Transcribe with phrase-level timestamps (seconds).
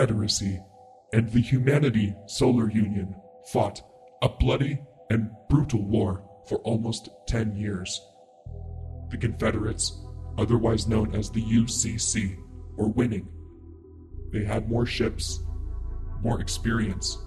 [0.00, 0.58] Confederacy
[1.12, 3.14] and the Humanity Solar Union
[3.52, 3.82] fought
[4.22, 8.00] a bloody and brutal war for almost 10 years.
[9.10, 10.00] The Confederates,
[10.38, 12.38] otherwise known as the UCC,
[12.78, 13.28] were winning.
[14.32, 15.40] They had more ships,
[16.22, 17.18] more experience,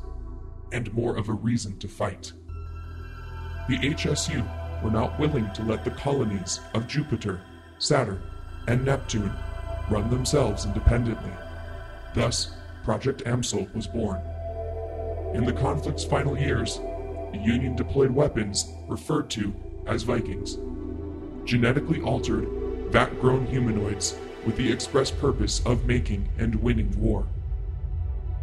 [0.71, 2.33] and more of a reason to fight.
[3.69, 7.39] The HSU were not willing to let the colonies of Jupiter,
[7.77, 8.23] Saturn,
[8.67, 9.31] and Neptune
[9.91, 11.33] run themselves independently.
[12.15, 14.21] Thus, Project AMSOL was born.
[15.33, 16.79] In the conflict's final years,
[17.31, 19.53] the Union deployed weapons referred to
[19.87, 20.57] as Vikings,
[21.45, 22.47] genetically altered,
[22.91, 27.25] vat grown humanoids with the express purpose of making and winning war.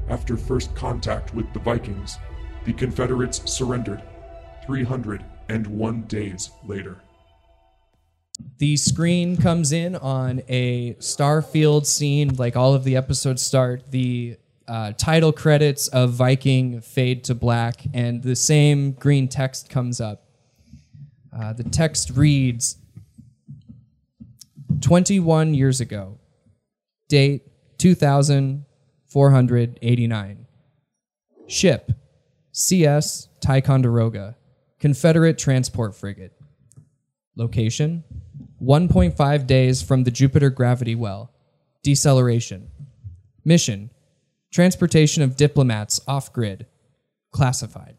[0.09, 2.19] After first contact with the Vikings,
[2.65, 4.03] the Confederates surrendered
[4.67, 7.01] 301 days later.
[8.59, 13.91] The screen comes in on a Starfield scene, like all of the episodes start.
[13.91, 14.37] The
[14.69, 20.27] uh, title credits of Viking fade to black, and the same green text comes up.
[21.33, 22.77] Uh, the text reads
[24.81, 26.19] 21 years ago,
[27.09, 27.43] date
[27.79, 30.47] 2489.
[31.47, 31.93] Ship
[32.53, 34.37] CS Ticonderoga,
[34.79, 36.33] Confederate transport frigate.
[37.37, 38.05] Location
[38.63, 41.33] 1.5 days from the Jupiter gravity well.
[41.83, 42.71] Deceleration.
[43.45, 43.91] Mission
[44.51, 46.67] Transportation of diplomats off grid.
[47.31, 47.97] Classified.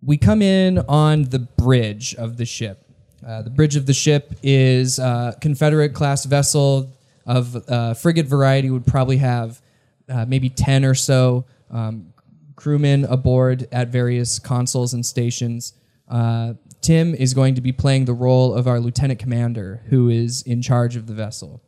[0.00, 2.84] We come in on the bridge of the ship.
[3.26, 8.70] Uh, the bridge of the ship is a Confederate class vessel of uh, frigate variety,
[8.70, 9.60] would probably have
[10.08, 12.12] uh, maybe 10 or so um,
[12.54, 15.74] crewmen aboard at various consoles and stations.
[16.86, 20.62] Tim is going to be playing the role of our lieutenant commander, who is in
[20.62, 21.60] charge of the vessel.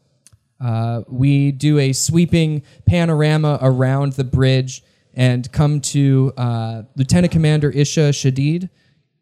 [0.61, 4.81] Uh, we do a sweeping panorama around the bridge
[5.15, 8.71] and come to uh, Lieutenant Commander Isha Shadid,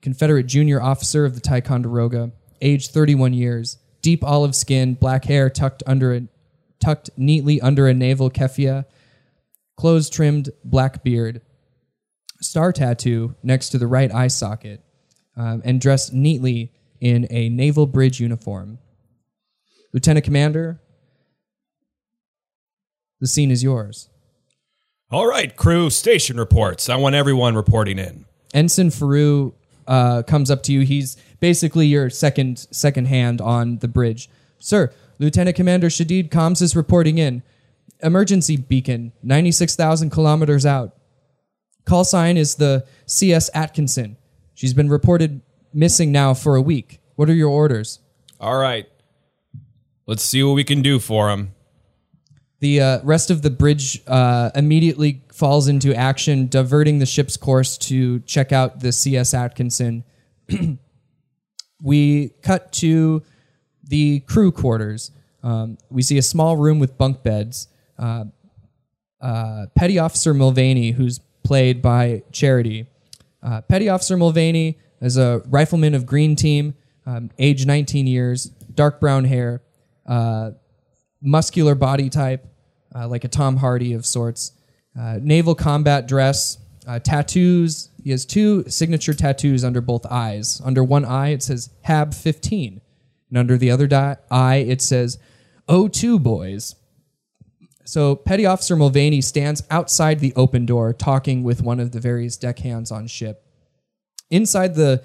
[0.03, 2.31] Confederate junior officer of the Ticonderoga,
[2.61, 6.29] age 31 years, deep olive skin, black hair tucked under a,
[6.79, 8.85] tucked neatly under a naval keffiyeh,
[9.79, 11.41] close trimmed black beard,
[12.43, 14.83] star tattoo next to the right eye socket,
[15.37, 18.79] um, and dressed neatly in a naval bridge uniform.
[19.93, 20.81] Lieutenant Commander,
[23.21, 24.09] the scene is yours.
[25.11, 26.89] All right, crew, station reports.
[26.89, 28.25] I want everyone reporting in.
[28.53, 29.53] Ensign Faru
[29.87, 30.81] uh, comes up to you.
[30.81, 34.29] He's basically your second second hand on the bridge.
[34.59, 37.43] Sir, Lieutenant Commander Shadid Combs is reporting in.
[38.03, 40.95] Emergency beacon, 96,000 kilometers out.
[41.85, 44.17] Call sign is the CS Atkinson.
[44.57, 45.43] She's been reported
[45.75, 47.01] missing now for a week.
[47.15, 48.01] What are your orders?
[48.41, 48.89] All right.
[50.07, 51.53] Let's see what we can do for him.
[52.61, 57.77] The uh, rest of the bridge uh, immediately falls into action, diverting the ship's course
[57.79, 60.05] to check out the CS Atkinson.
[61.83, 63.23] we cut to
[63.85, 65.11] the crew quarters.
[65.43, 67.69] Um, we see a small room with bunk beds.
[67.99, 68.25] Uh,
[69.21, 72.87] uh, Petty Officer Mulvaney, who's played by Charity.
[73.43, 76.75] Uh, Petty Officer Mulvaney is a rifleman of Green Team,
[77.05, 79.63] um, age 19 years, dark brown hair,
[80.07, 80.53] uh,
[81.21, 82.47] muscular body type,
[82.95, 84.53] uh, like a Tom Hardy of sorts.
[84.99, 87.91] Uh, naval combat dress, uh, tattoos.
[88.03, 90.61] He has two signature tattoos under both eyes.
[90.65, 92.81] Under one eye, it says HAB 15.
[93.29, 95.19] And under the other di- eye, it says
[95.69, 96.77] O2 boys.
[97.87, 102.37] So Petty Officer Mulvaney stands outside the open door talking with one of the various
[102.37, 103.45] deckhands on ship.
[104.29, 105.05] Inside the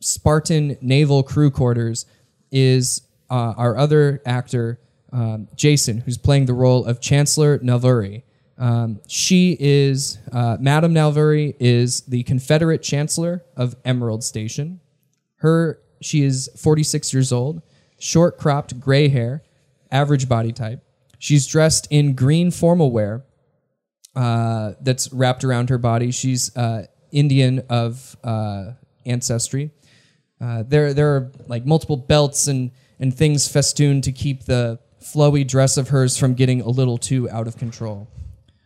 [0.00, 2.06] Spartan naval crew quarters
[2.50, 4.80] is uh, our other actor,
[5.12, 8.24] um, Jason, who's playing the role of Chancellor Nalvuri.
[8.58, 14.80] Um, she is, uh, Madame Nalvuri is the Confederate Chancellor of Emerald Station.
[15.36, 17.62] Her, she is 46 years old,
[18.00, 19.44] short cropped gray hair,
[19.92, 20.82] average body type.
[21.18, 23.24] She's dressed in green formal wear
[24.14, 26.10] uh, that's wrapped around her body.
[26.10, 28.72] She's uh, Indian of uh,
[29.06, 29.70] ancestry.
[30.40, 32.70] Uh, there, there are like multiple belts and,
[33.00, 37.28] and things festooned to keep the flowy dress of hers from getting a little too
[37.30, 38.08] out of control.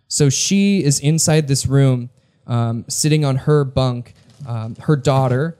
[0.08, 2.10] So she is inside this room,
[2.46, 4.14] um, sitting on her bunk.
[4.46, 5.56] Um, her daughter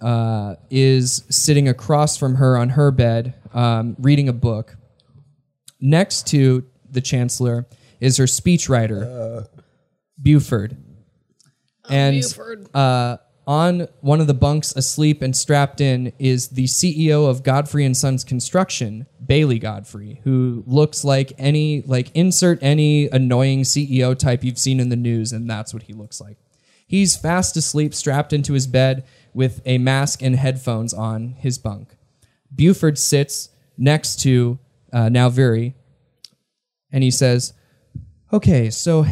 [0.00, 4.76] uh, is sitting across from her on her bed, um, reading a book.
[5.82, 7.66] Next to the chancellor
[8.00, 9.48] is her speechwriter,
[10.20, 10.76] Buford.
[11.90, 12.74] And Buford.
[12.74, 17.84] uh, on one of the bunks, asleep and strapped in, is the CEO of Godfrey
[17.84, 24.44] and Sons Construction, Bailey Godfrey, who looks like any like insert any annoying CEO type
[24.44, 26.36] you've seen in the news, and that's what he looks like.
[26.86, 31.96] He's fast asleep, strapped into his bed with a mask and headphones on his bunk.
[32.54, 34.60] Buford sits next to
[34.92, 35.74] uh, Nalvuri,
[36.90, 37.52] and he says,
[38.32, 39.06] "Okay, so."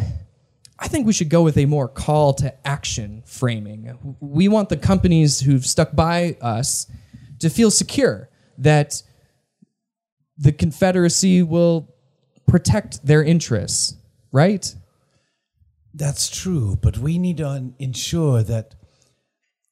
[0.83, 4.15] I think we should go with a more call to action framing.
[4.19, 6.87] We want the companies who've stuck by us
[7.37, 9.03] to feel secure that
[10.39, 11.93] the Confederacy will
[12.47, 13.95] protect their interests,
[14.31, 14.73] right?
[15.93, 18.75] That's true, but we need to ensure that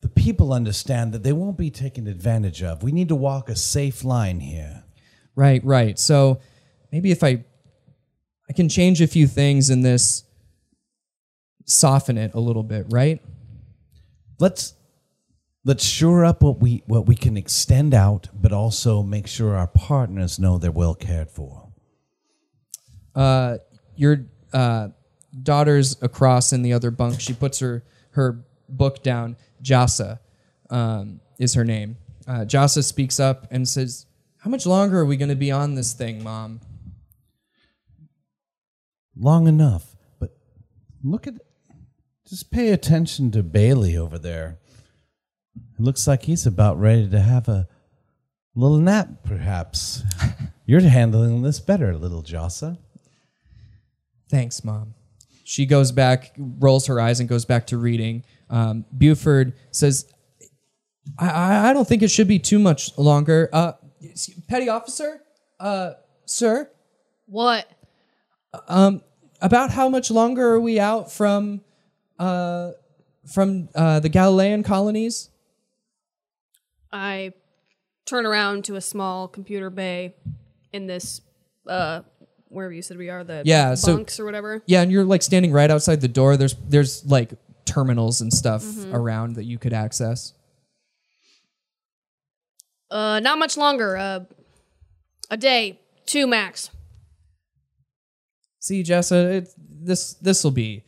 [0.01, 2.83] the people understand that they won't be taken advantage of.
[2.83, 4.83] We need to walk a safe line here.
[5.39, 5.97] Right, right.
[5.97, 6.41] So
[6.91, 7.45] maybe if I
[8.50, 10.25] I can change a few things in this
[11.65, 13.21] soften it a little bit, right?
[14.38, 14.74] Let's
[15.63, 19.68] let's shore up what we what we can extend out, but also make sure our
[19.68, 21.69] partners know they're well cared for.
[23.15, 23.59] Uh,
[23.95, 24.89] your uh,
[25.41, 27.21] daughter's across in the other bunk.
[27.21, 29.38] She puts her her book down.
[29.63, 30.19] Jasa
[30.69, 31.95] um, is her name.
[32.27, 34.06] Uh, Jasa speaks up and says,
[34.50, 36.60] "How much longer are we going to be on this thing, Mom?"
[39.16, 40.36] Long enough, but
[41.04, 41.36] look at
[42.28, 44.57] just pay attention to Bailey over there.
[45.56, 47.68] It looks like he's about ready to have a
[48.56, 50.01] little nap, perhaps.
[50.66, 52.80] You're handling this better, little Jasa.
[54.31, 54.96] Thanks, Mom.
[55.44, 58.25] She goes back, rolls her eyes, and goes back to reading.
[58.50, 60.12] Um, Buford says,
[61.19, 63.48] I, I, I don't think it should be too much longer.
[63.54, 63.74] Uh,
[64.48, 65.22] petty officer?
[65.60, 65.94] Uh,
[66.25, 66.69] sir?
[67.25, 67.69] What?
[68.68, 69.01] um,
[69.42, 71.62] About how much longer are we out from
[72.18, 72.72] uh,
[73.31, 75.30] from uh, the Galilean colonies?
[76.92, 77.34] I
[78.06, 80.16] turn around to a small computer bay
[80.74, 81.22] in this
[81.68, 82.01] uh
[82.48, 84.63] wherever you said we are, the Yeah, so- bunks or whatever.
[84.66, 86.36] Yeah, and you're like standing right outside the door.
[86.36, 87.34] There's there's like
[87.66, 90.34] terminals and stuff around that you could access.
[92.89, 93.97] Uh not much longer.
[93.97, 94.19] Uh
[95.30, 96.71] a day, two max.
[98.59, 100.83] See, Jessa, it, this this will be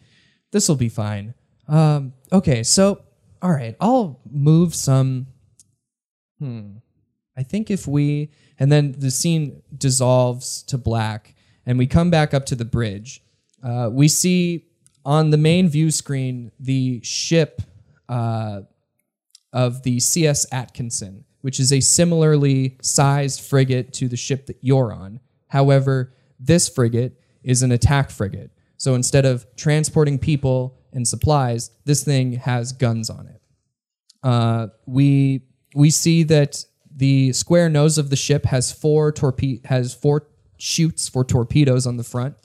[0.51, 1.33] this will be fine.
[1.67, 3.01] Um, okay, so
[3.41, 5.27] all right, I'll move some.
[6.39, 6.77] Hmm.
[7.37, 11.33] I think if we and then the scene dissolves to black,
[11.65, 13.23] and we come back up to the bridge.
[13.63, 14.65] Uh, we see
[15.05, 17.61] on the main view screen the ship
[18.09, 18.61] uh,
[19.53, 24.93] of the CS Atkinson, which is a similarly sized frigate to the ship that you're
[24.93, 25.19] on.
[25.47, 28.51] However, this frigate is an attack frigate.
[28.77, 33.41] So instead of transporting people and supplies, this thing has guns on it.
[34.23, 35.43] Uh, we
[35.75, 36.63] we see that
[36.95, 41.97] the square nose of the ship has four torpe- has four chutes for torpedoes on
[41.97, 42.35] the front,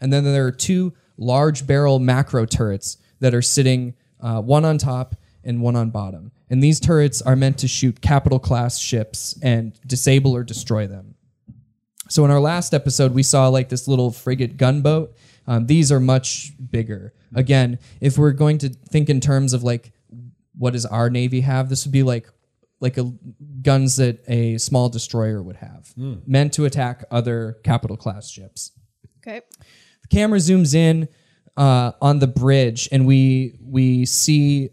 [0.00, 4.78] and then there are two large barrel macro turrets that are sitting uh, one on
[4.78, 6.30] top and one on bottom.
[6.48, 11.14] And these turrets are meant to shoot capital class ships and disable or destroy them.
[12.08, 15.16] So in our last episode, we saw like this little frigate gunboat.
[15.48, 17.12] Um, these are much bigger.
[17.34, 19.92] Again, if we're going to think in terms of like
[20.56, 22.28] what does our navy have, this would be like
[22.78, 23.10] like a
[23.62, 28.70] guns that a small destroyer would have, meant to attack other capital class ships
[29.26, 29.40] Okay.
[30.02, 31.08] the camera zooms in
[31.56, 34.68] uh, on the bridge and we we see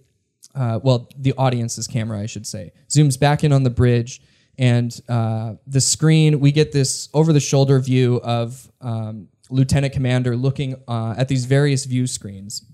[0.55, 4.22] uh, well the audience's camera i should say zooms back in on the bridge
[4.57, 10.36] and uh, the screen we get this over the shoulder view of um, lieutenant commander
[10.36, 12.65] looking uh, at these various view screens.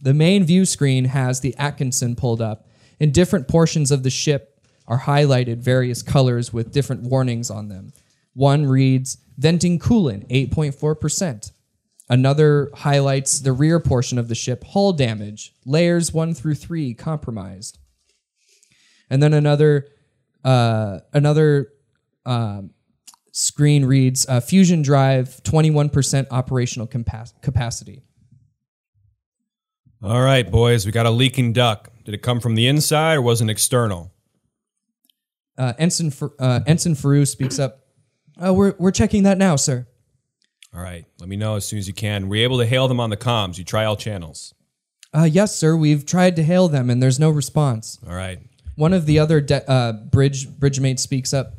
[0.00, 2.68] The main view screen has the atkinson pulled up
[3.00, 7.92] and different portions of the ship are highlighted various colors with different warnings on them.
[8.34, 11.50] One reads venting coolant 8.4%
[12.08, 17.78] Another highlights the rear portion of the ship, hull damage, layers one through three compromised.
[19.10, 19.88] And then another
[20.44, 21.72] uh, another
[22.24, 22.70] um,
[23.32, 28.02] screen reads uh, fusion drive 21% operational compa- capacity.
[30.02, 31.90] All right, boys, we got a leaking duck.
[32.04, 34.12] Did it come from the inside or was it external?
[35.58, 37.80] Uh, Ensign, Fer- uh, Ensign Faru speaks up.
[38.40, 39.88] Uh, we're, we're checking that now, sir.
[40.76, 42.28] All right, let me know as soon as you can.
[42.28, 43.56] Were you able to hail them on the comms?
[43.56, 44.52] You try all channels.
[45.14, 45.74] Uh, yes, sir.
[45.74, 47.98] We've tried to hail them and there's no response.
[48.06, 48.38] All right.
[48.74, 51.54] One of the other de- uh, bridge bridge mates speaks up.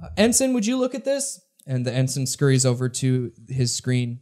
[0.00, 1.40] Uh, ensign, would you look at this?
[1.66, 4.20] And the ensign scurries over to his screen.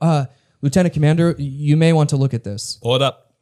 [0.00, 0.26] Uh,
[0.60, 2.78] Lieutenant Commander, you may want to look at this.
[2.82, 3.34] Pull it up.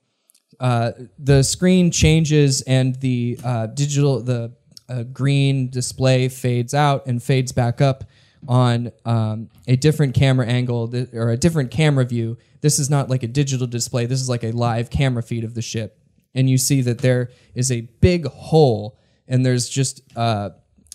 [0.58, 4.52] uh, the screen changes and the uh, digital the
[4.88, 8.04] uh, green display fades out and fades back up
[8.48, 12.38] on um, a different camera angle th- or a different camera view.
[12.60, 14.06] This is not like a digital display.
[14.06, 15.98] This is like a live camera feed of the ship,
[16.34, 20.50] and you see that there is a big hole and there's just uh,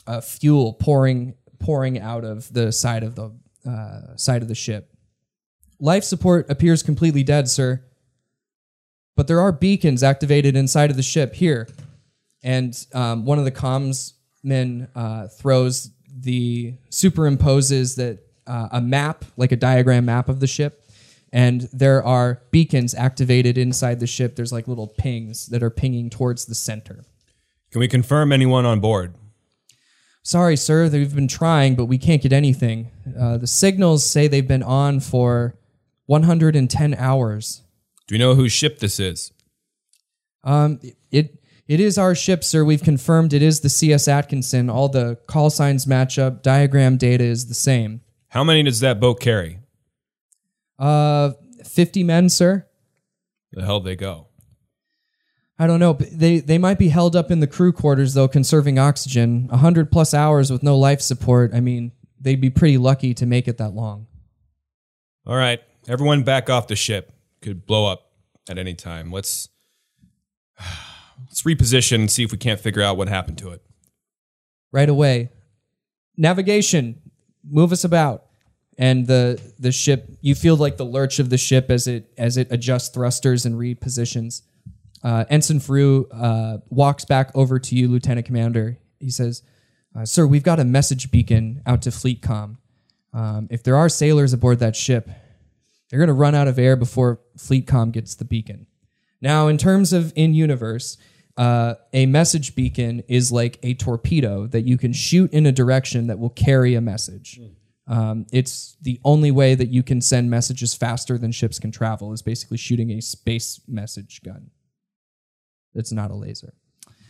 [0.06, 3.32] uh, fuel pouring pouring out of the side of the
[3.68, 4.92] uh, side of the ship.
[5.80, 7.84] Life support appears completely dead, sir.
[9.16, 11.68] But there are beacons activated inside of the ship here.
[12.44, 19.25] And um, one of the comms men uh, throws the superimposes that uh, a map,
[19.38, 20.81] like a diagram map of the ship.
[21.34, 24.36] And there are beacons activated inside the ship.
[24.36, 27.03] There's like little pings that are pinging towards the center.
[27.72, 29.15] Can we confirm anyone on board?
[30.24, 32.89] Sorry, sir, they've been trying, but we can't get anything.
[33.19, 35.55] Uh, the signals say they've been on for
[36.07, 37.62] 110 hours.
[38.07, 39.31] Do we know whose ship this is?
[40.43, 40.79] Um,
[41.12, 42.63] it it is our ship, sir.
[42.63, 44.69] We've confirmed it is the CS Atkinson.
[44.69, 46.43] All the call signs match up.
[46.43, 48.01] Diagram data is the same.
[48.29, 49.60] How many does that boat carry?
[50.77, 51.31] Uh,
[51.63, 52.67] 50 men, sir.
[53.51, 54.27] The hell they go?
[55.57, 55.93] I don't know.
[55.93, 59.48] They they might be held up in the crew quarters though, conserving oxygen.
[59.48, 61.53] 100 plus hours with no life support.
[61.53, 64.07] I mean, they'd be pretty lucky to make it that long.
[65.25, 67.13] All right, everyone back off the ship.
[67.41, 68.12] Could blow up
[68.50, 69.12] at any time.
[69.12, 69.48] Let's
[71.24, 73.62] let's reposition and see if we can't figure out what happened to it.
[74.72, 75.29] right away.
[76.17, 77.01] Navigation,
[77.43, 78.25] move us about.
[78.77, 82.36] And the the ship, you feel like the lurch of the ship as it as
[82.36, 84.41] it adjusts thrusters and repositions.
[85.03, 88.77] Uh, Ensign Frew uh, walks back over to you, Lieutenant Commander.
[89.00, 89.43] He says,
[89.95, 92.57] uh, "Sir, we've got a message beacon out to FleetCom.
[93.13, 95.10] Um, if there are sailors aboard that ship,
[95.89, 98.67] they're going to run out of air before FleetCom gets the beacon.
[99.25, 100.98] Now, in terms of in universe,
[101.36, 106.05] uh, a message beacon is like a torpedo that you can shoot in a direction
[106.08, 107.39] that will carry a message.
[107.88, 112.13] Um, it's the only way that you can send messages faster than ships can travel
[112.13, 114.51] is basically shooting a space message gun.
[115.74, 116.53] It's not a laser.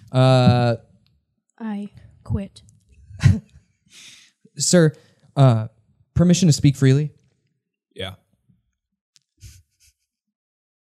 [0.09, 0.77] Uh,
[1.59, 1.89] I
[2.23, 2.61] quit.
[4.57, 4.93] sir,
[5.35, 5.67] uh,
[6.13, 7.11] permission to speak freely.
[7.93, 8.13] Yeah.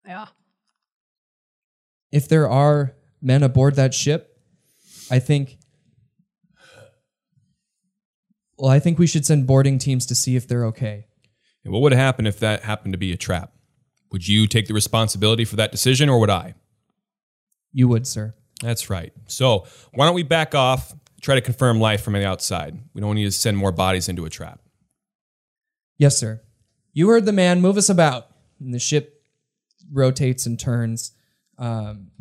[0.05, 0.27] Yeah.
[2.11, 4.39] If there are men aboard that ship,
[5.09, 5.57] I think.
[8.57, 11.05] Well, I think we should send boarding teams to see if they're okay.
[11.63, 13.53] And what would happen if that happened to be a trap?
[14.11, 16.55] Would you take the responsibility for that decision, or would I?
[17.71, 18.33] You would, sir.
[18.61, 19.13] That's right.
[19.27, 22.79] So why don't we back off, try to confirm life from the outside?
[22.93, 24.61] We don't need to send more bodies into a trap.
[25.97, 26.41] Yes, sir.
[26.93, 27.61] You heard the man.
[27.61, 28.27] Move us about.
[28.59, 29.21] And the ship
[29.91, 31.11] rotates and turns.
[31.57, 32.11] Um,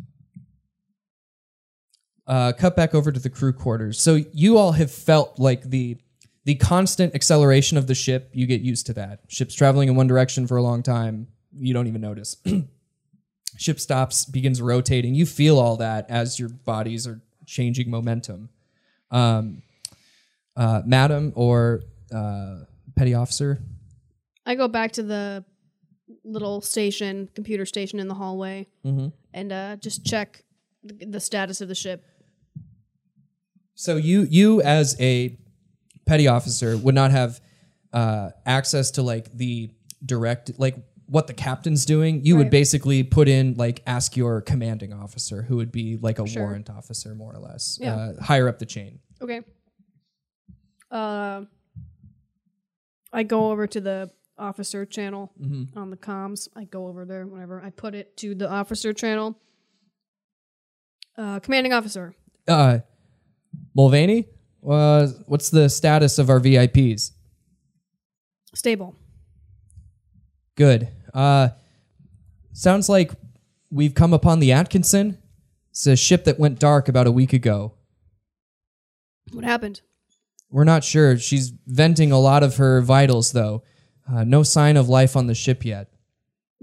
[2.25, 3.99] uh, cut back over to the crew quarters.
[3.99, 5.97] So you all have felt like the
[6.43, 8.29] the constant acceleration of the ship.
[8.33, 9.21] You get used to that.
[9.27, 11.27] Ship's traveling in one direction for a long time.
[11.57, 12.37] You don't even notice.
[13.57, 15.13] ship stops, begins rotating.
[15.13, 18.49] You feel all that as your bodies are changing momentum.
[19.11, 19.61] Um,
[20.55, 21.81] uh, madam or
[22.13, 22.59] uh,
[22.95, 23.59] petty officer,
[24.45, 25.43] I go back to the
[26.23, 28.67] little station, computer station in the hallway,
[29.37, 30.43] and uh, just check
[30.83, 32.03] the, status of the ship.
[33.75, 35.37] So you you as a
[36.07, 37.39] petty officer would not have
[37.93, 39.69] uh, access to like the
[40.03, 40.75] direct like
[41.05, 42.25] what the captain's doing.
[42.25, 46.27] You would basically put in like ask your commanding officer, who would be like a
[46.27, 46.43] Sure.
[46.43, 47.95] warrant officer more or less, Yeah.
[47.95, 48.99] uh, higher up the chain.
[49.21, 49.41] Okay.
[50.89, 51.43] Uh,
[53.13, 55.31] I go over to the officer channel
[55.75, 56.47] on the comms.
[56.55, 59.37] I go over there whenever I put it to the officer channel.
[61.17, 62.13] Uh, commanding officer.
[62.47, 62.79] Uh,
[63.75, 64.27] Mulvaney,
[64.67, 67.11] uh, what's the status of our VIPs?
[68.53, 68.95] Stable.
[70.55, 70.89] Good.
[71.13, 71.49] Uh,
[72.53, 73.11] sounds like
[73.71, 75.17] we've come upon the Atkinson.
[75.71, 77.73] It's a ship that went dark about a week ago.
[79.31, 79.81] What happened?
[80.49, 81.17] We're not sure.
[81.17, 83.63] She's venting a lot of her vitals, though.
[84.11, 85.89] Uh, no sign of life on the ship yet.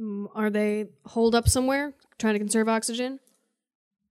[0.00, 3.20] Mm, Are they holed up somewhere trying to conserve oxygen?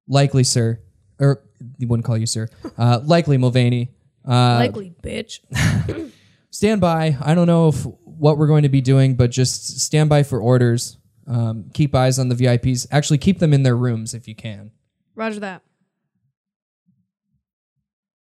[0.07, 0.79] Likely, sir.
[1.19, 1.43] Or,
[1.77, 2.47] he wouldn't call you sir.
[2.77, 3.91] Uh, likely, Mulvaney.
[4.27, 5.39] Uh, Likely, bitch.
[6.49, 7.17] stand by.
[7.21, 10.39] I don't know if what we're going to be doing, but just stand by for
[10.39, 10.97] orders.
[11.27, 12.87] Um, keep eyes on the VIPs.
[12.91, 14.71] Actually, keep them in their rooms if you can.
[15.15, 15.61] Roger that.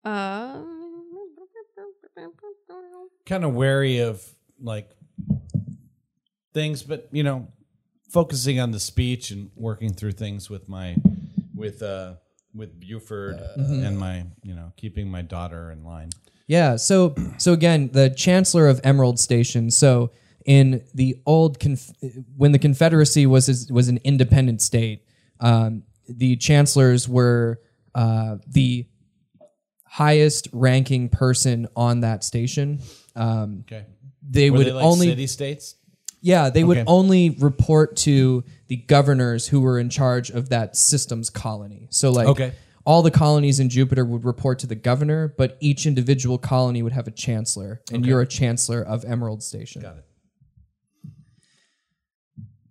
[0.03, 0.61] Uh,
[3.25, 4.23] kind of wary of
[4.59, 4.89] like
[6.53, 7.47] things, but you know,
[8.09, 10.95] focusing on the speech and working through things with my
[11.55, 12.13] with uh
[12.53, 16.09] with Buford and my you know keeping my daughter in line.
[16.47, 16.75] Yeah.
[16.75, 19.71] So so again, the Chancellor of Emerald Station.
[19.71, 20.11] So
[20.45, 21.91] in the old conf-
[22.35, 25.05] when the Confederacy was was an independent state,
[25.39, 27.61] um, the chancellors were
[27.95, 28.85] uh, the
[29.85, 32.79] highest ranking person on that station.
[33.15, 33.85] Um, Okay.
[34.27, 35.75] they Were would they like only city states?
[36.21, 36.85] Yeah they would Okay.
[36.87, 41.87] only report to the governors who were in charge of that system's colony.
[41.89, 42.53] So like Okay.
[42.85, 46.93] all the colonies in Jupiter would report to the governor, but each individual colony would
[46.93, 49.81] have a chancellor, and you're a chancellor of Emerald Station.
[49.81, 50.05] Got it.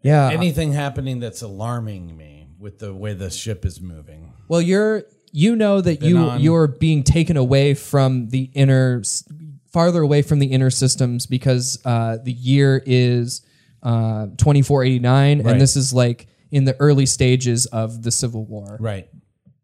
[0.02, 0.30] Yeah.
[0.30, 4.33] Anything happening that's alarming me with the way the ship is moving.
[4.49, 9.23] well, you're you know that you on- you're being taken away from the inner, s-
[9.72, 13.42] farther away from the inner systems because uh, the year is
[13.82, 15.52] uh, 2489, Right.
[15.52, 18.76] and this is like in the early stages of the Civil War.
[18.80, 19.08] Right.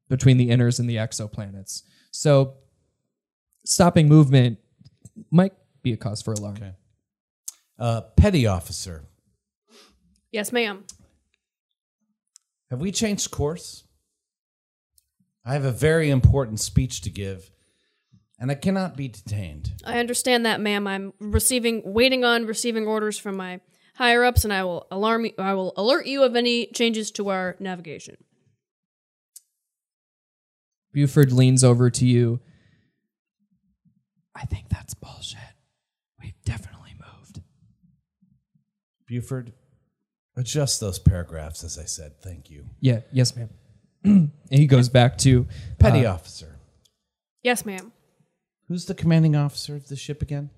[0.09, 1.83] between the inners and the exoplanets.
[2.13, 2.55] So
[3.65, 4.59] stopping movement
[5.33, 6.57] might be a cause for alarm.
[6.57, 6.73] Okay.
[7.79, 9.05] Uh, petty officer.
[10.31, 10.85] Yes, ma'am.
[12.71, 13.85] Have we changed course?
[15.45, 17.51] I have a very important speech to give,
[18.39, 19.73] and I cannot be detained.
[19.85, 20.87] I understand that, ma'am.
[20.87, 23.61] I'm receiving, waiting on receiving orders from my
[23.97, 25.33] higher ups, and I will alarm you.
[25.39, 28.17] I will alert you of any changes to our navigation.
[30.93, 32.41] Buford leans over to you.
[34.35, 35.39] I think that's bullshit.
[36.23, 37.41] We've definitely moved.
[39.07, 39.53] Buford,
[40.37, 42.21] adjust those paragraphs, as I said.
[42.23, 42.67] Thank you.
[42.81, 43.51] Yeah, yes, ma'am.
[44.05, 45.47] and he goes back to
[45.79, 46.57] Petty uh, officer.
[47.43, 47.93] Yes, ma'am.
[48.69, 50.51] Who's the commanding officer of the ship again?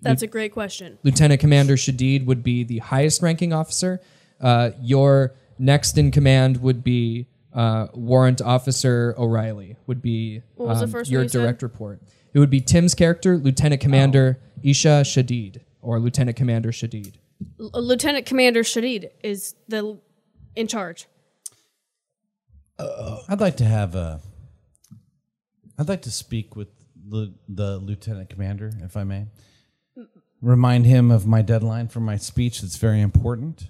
[0.00, 0.98] That's a great question.
[1.02, 4.00] Lieutenant Commander Shadid would be the highest ranking officer.
[4.40, 9.76] Uh, your next in command would be uh, Warrant Officer O'Reilly.
[9.88, 11.40] Would be What was the um, first your you said?
[11.40, 12.00] direct report.
[12.32, 14.60] It would be Tim's character, Lieutenant Commander Oh.
[14.62, 17.14] Isha Shadid, or Lieutenant Commander Shadid.
[17.60, 19.98] L- Lieutenant Commander Shadid is the
[20.56, 21.06] in charge.
[22.78, 24.20] I'd like to have a.
[25.78, 26.68] I'd like to speak with
[27.08, 29.26] the, the lieutenant commander, if I may.
[30.40, 32.60] Remind him of my deadline for my speech.
[32.60, 33.68] That's very important.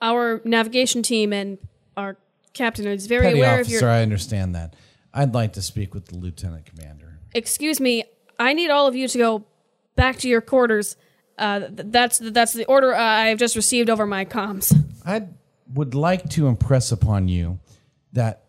[0.00, 1.58] Our navigation team and
[1.96, 2.16] our
[2.52, 3.90] captain is very Petty aware of officer, your.
[3.90, 4.74] I understand that.
[5.12, 7.18] I'd like to speak with the lieutenant commander.
[7.34, 8.04] Excuse me.
[8.38, 9.44] I need all of you to go
[9.96, 10.96] back to your quarters.
[11.38, 14.74] Uh, th- that's that's the order uh, I have just received over my comms.
[15.04, 15.28] I
[15.74, 17.58] would like to impress upon you
[18.12, 18.45] that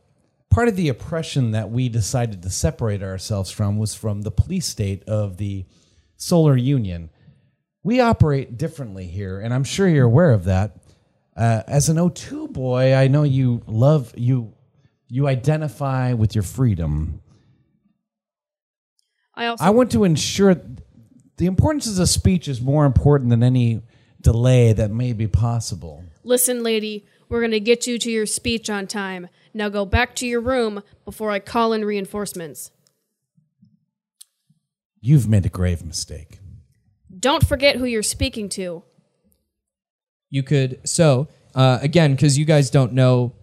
[0.57, 4.65] part of the oppression that we decided to separate ourselves from was from the police
[4.65, 5.63] state of the
[6.15, 7.11] Solar Union.
[7.83, 10.77] We operate differently here, and I'm sure you're aware of that.
[11.35, 14.55] Uh, as an O2 boy, I know you love you.
[15.07, 17.21] You identify with your freedom.
[19.35, 20.59] I also I want to ensure
[21.35, 23.83] the importance of the speech is more important than any
[24.21, 26.03] delay that may be possible.
[26.23, 27.05] listen, lady.
[27.29, 29.27] We're gonna get you to your speech on time.
[29.53, 32.71] Now go back to your room before I call in reinforcements.
[35.01, 36.39] You've made a grave mistake.
[37.19, 38.83] Don't forget who you're speaking to.
[40.29, 43.33] You could so uh, again because you guys don't know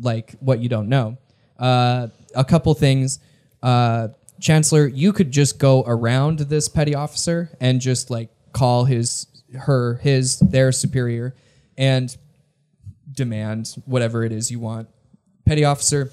[0.00, 1.18] like what you don't know.
[1.58, 3.18] Uh, a couple things,
[3.62, 4.08] uh,
[4.40, 4.86] Chancellor.
[4.86, 10.38] You could just go around this petty officer and just like call his her his
[10.38, 11.34] their superior
[11.76, 12.16] and
[13.12, 14.88] demand whatever it is you want.
[15.46, 16.12] Petty officer,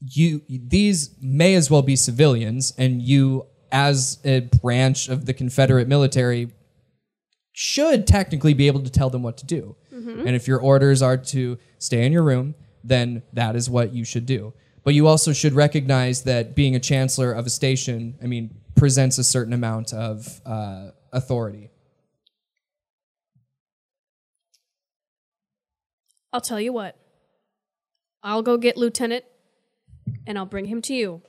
[0.00, 5.88] you these may as well be civilians, and you as a branch of the Confederate
[5.88, 6.50] military
[7.52, 9.76] should technically be able to tell them what to do.
[10.26, 14.04] And if your orders are to stay in your room, then that is what you
[14.04, 14.54] should do.
[14.84, 19.18] But you also should recognize that being a chancellor of a station, I mean, presents
[19.18, 21.70] a certain amount of uh, authority.
[26.32, 26.96] I'll tell you what.
[28.22, 29.24] I'll go get Lieutenant
[30.26, 31.22] and I'll bring him to you.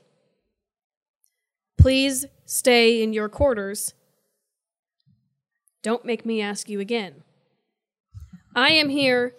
[1.77, 3.93] Please stay in your quarters.
[5.81, 7.23] Don't make me ask you again.
[8.55, 9.35] I am here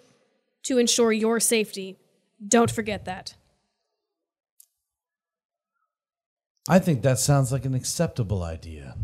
[0.64, 1.98] to ensure your safety.
[2.46, 3.34] Don't forget that.
[6.68, 8.94] I think that sounds like an acceptable idea.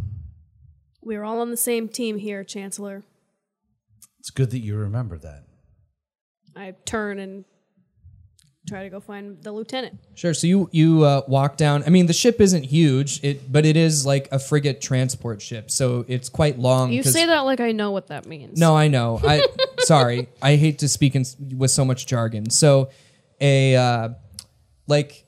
[1.03, 3.05] We're all on the same team here, Chancellor.
[4.21, 5.46] It's good that you remember that.
[6.57, 7.45] I turn and
[8.67, 9.99] try to go find the lieutenant.
[10.15, 10.35] Sure.
[10.35, 11.85] So you you uh, walk down.
[11.85, 15.71] I mean, the ship isn't huge, it but it is like a frigate transport ship,
[15.71, 16.93] so it's quite long.
[16.93, 18.59] You say that like I know what that means.
[18.59, 19.21] No, I know.
[19.23, 19.47] I
[19.81, 20.29] sorry.
[20.43, 21.25] I hate to speak in,
[21.57, 22.51] with so much jargon.
[22.51, 22.91] So,
[23.41, 24.09] a uh,
[24.87, 25.25] like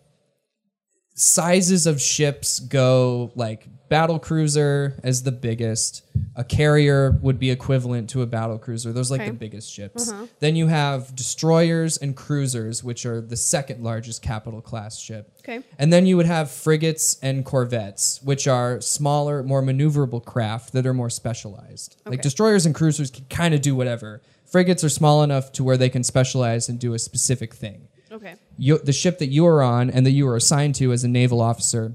[1.15, 6.03] sizes of ships go like battle cruiser as the biggest.
[6.37, 8.93] A carrier would be equivalent to a battle cruiser.
[8.93, 9.31] Those are like Okay.
[9.31, 10.11] the biggest ships.
[10.11, 10.27] Uh-huh.
[10.41, 15.33] Then you have destroyers and cruisers, which are the second largest capital class ship.
[15.41, 15.61] Okay.
[15.79, 20.87] And then you would have frigates and corvettes, which are smaller, more maneuverable craft that
[20.87, 21.97] are more specialized.
[22.05, 22.23] Like Okay.
[22.23, 24.21] destroyers and cruisers can kind of do whatever.
[24.45, 27.89] Frigates are small enough to where they can specialize and do a specific thing.
[28.11, 28.35] Okay.
[28.57, 31.09] You, the ship that you are on and that you are assigned to as a
[31.09, 31.95] naval officer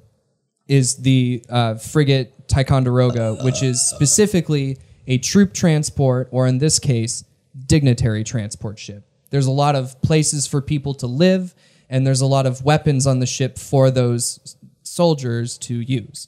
[0.74, 7.24] is the uh, frigate Ticonderoga, which is specifically a troop transport, or in this case,
[7.68, 9.08] dignitary transport ship.
[9.30, 11.54] There's a lot of places for people to live,
[11.90, 16.28] and there's a lot of weapons on the ship for those soldiers to use.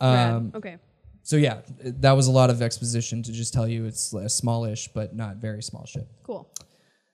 [0.00, 0.78] Um, okay.
[1.22, 4.88] so yeah, that was a lot of exposition to just tell you it's a smallish
[4.88, 6.08] but not very small ship.
[6.24, 6.52] Cool.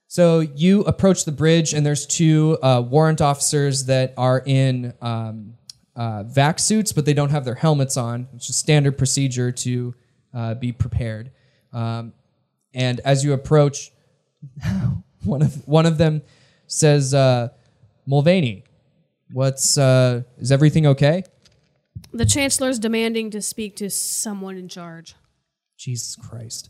[0.07, 5.53] So you approach the bridge, and there's two uh, warrant officers that are in um,
[5.99, 8.29] uh, vac suits, but they don't have their helmets on.
[8.33, 9.93] It's just standard procedure to
[10.33, 11.31] uh, be prepared.
[11.73, 12.13] Um,
[12.73, 13.91] and as you approach,
[15.25, 16.21] one of one of them
[16.67, 17.49] says, uh,
[18.05, 18.63] "Mulvaney,
[19.33, 21.23] what's uh, is everything okay?"
[22.13, 25.15] The chancellor's demanding to speak to someone in charge.
[25.77, 26.69] Jesus Christ,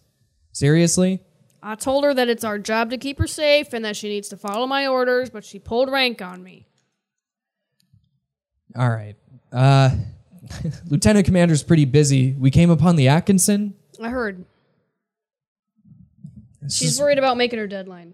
[0.52, 1.22] seriously?
[1.62, 4.30] I told her that it's our job to keep her safe and that she needs
[4.30, 6.69] to follow my orders, but she pulled rank on me.
[8.76, 9.16] All right.
[9.52, 9.92] Uh,
[10.88, 12.34] Lieutenant Commander's pretty busy.
[12.34, 13.76] We came upon the Atkinson.
[14.02, 14.46] I heard.
[16.62, 18.14] This She's is, worried about making her deadline.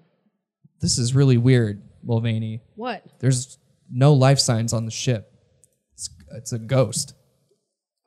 [0.79, 2.61] this is really weird, Mulvaney.
[2.75, 3.03] What?
[3.19, 3.57] There's
[3.91, 5.31] no life signs on the ship.
[5.93, 7.15] It's, it's a ghost.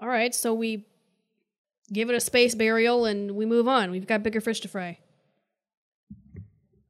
[0.01, 0.87] All right, so we
[1.93, 3.91] give it a space burial and we move on.
[3.91, 4.99] We've got bigger fish to fry.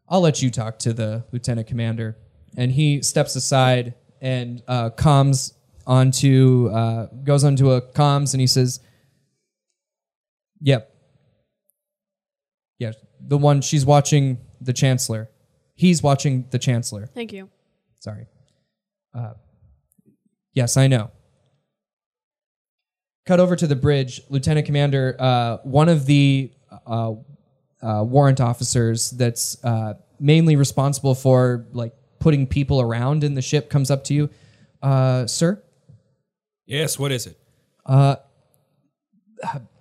[0.09, 2.17] I'll let you talk to the lieutenant commander.
[2.57, 5.53] And he steps aside and uh, comms
[5.87, 8.81] onto, uh, goes onto a comms and he says,
[10.61, 10.93] Yep.
[12.79, 15.31] Yeah, the one she's watching the Chancellor.
[15.75, 17.07] He's watching the Chancellor.
[17.07, 17.49] Thank you.
[18.01, 18.27] Sorry.
[19.15, 19.35] Uh,
[20.53, 21.11] yes, I know.
[23.27, 25.17] Cut over to the bridge, Lieutenant Commander.
[25.19, 26.51] Uh, one of the
[26.87, 27.15] uh,
[27.83, 33.71] uh, warrant officers that's uh, mainly responsible for like putting people around in the ship
[33.71, 34.31] comes up to you,
[34.83, 35.63] uh, sir.
[36.67, 37.39] Yes, what is it?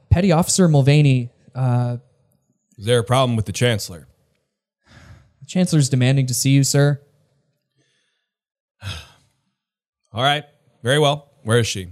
[0.10, 1.30] Petty Officer Mulvaney.
[1.54, 1.98] Uh,
[2.78, 4.08] Is there a problem with the Chancellor?
[5.40, 7.02] the Chancellor's demanding to see you, sir.
[10.14, 10.46] All right,
[10.84, 11.32] very well.
[11.44, 11.90] Where is she?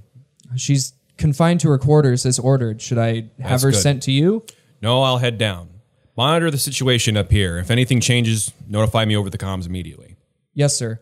[0.56, 2.82] She's confined to her quarters as ordered.
[2.82, 3.78] Should I have That's her good.
[3.80, 4.46] sent to you?
[4.82, 5.70] No, I'll head down.
[6.18, 7.58] Monitor the situation up here.
[7.58, 10.15] If anything changes, notify me over the comms immediately.
[10.56, 11.00] Yes, sir.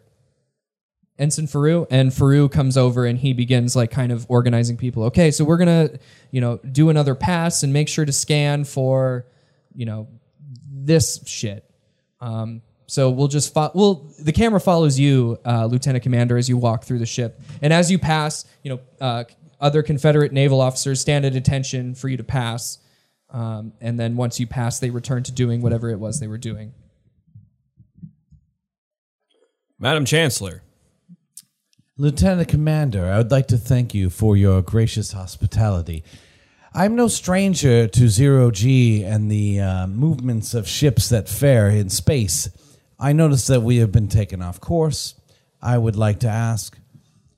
[1.19, 5.03] Ensign Faru and Faru comes over and he begins like kind of organizing people.
[5.03, 5.91] Okay, so we're gonna,
[6.31, 9.27] you know, do another pass and make sure to scan for,
[9.75, 10.07] you know,
[10.71, 11.69] this shit.
[12.19, 16.57] Um, so we'll just fo- well, the camera follows you, uh, Lieutenant Commander, as you
[16.57, 19.23] walk through the ship, and as you pass, you know, uh,
[19.61, 22.79] other Confederate naval officers stand at attention for you to pass,
[23.29, 26.37] um, and then once you pass, they return to doing whatever it was they were
[26.37, 26.73] doing.
[29.84, 30.63] Madam Chancellor,
[31.98, 36.06] Lieutenant Commander, I would like to thank you for your gracious hospitality.
[36.74, 41.89] I'm no stranger to zero G and the uh, movements of ships that fare in
[41.89, 42.48] space.
[42.98, 45.15] I notice that we have been taken off course.
[45.62, 46.80] I would like to ask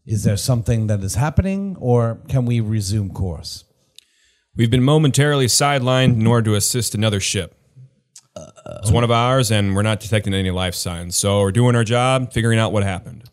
[0.06, 3.64] is there something that is happening, or can we resume course?
[4.56, 7.56] we've been momentarily sidelined in order to assist another ship.
[8.68, 11.16] It's one of ours, and we're not detecting any life signs.
[11.16, 13.24] So we're doing our job, figuring out what happened.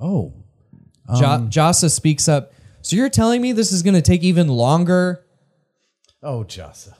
[0.00, 0.32] Oh,
[1.16, 2.52] Jo- Jasa speaks up.
[2.82, 5.24] So you're telling me this is going to take even longer?
[6.22, 6.94] oh, Jasa.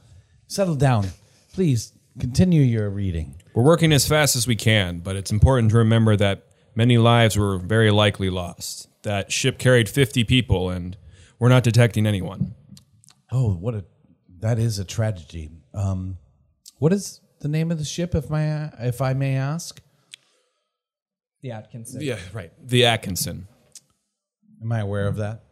[0.47, 1.07] Settle down.
[1.55, 3.35] Please continue your reading.
[3.55, 7.37] We're working as fast as we can, but it's important to remember that many lives
[7.39, 8.89] were very likely lost.
[9.03, 10.97] That ship carried 50 people, and
[11.39, 12.55] we're not detecting anyone.
[13.33, 13.85] Oh, what a
[14.41, 15.51] that is a tragedy.
[15.73, 16.19] Um,
[16.79, 19.81] what is the name of the ship, if my if I may ask?
[21.43, 22.01] The Atkinson.
[22.01, 22.51] Yeah, right.
[22.59, 23.47] The Atkinson.
[24.63, 25.45] Am I aware of that?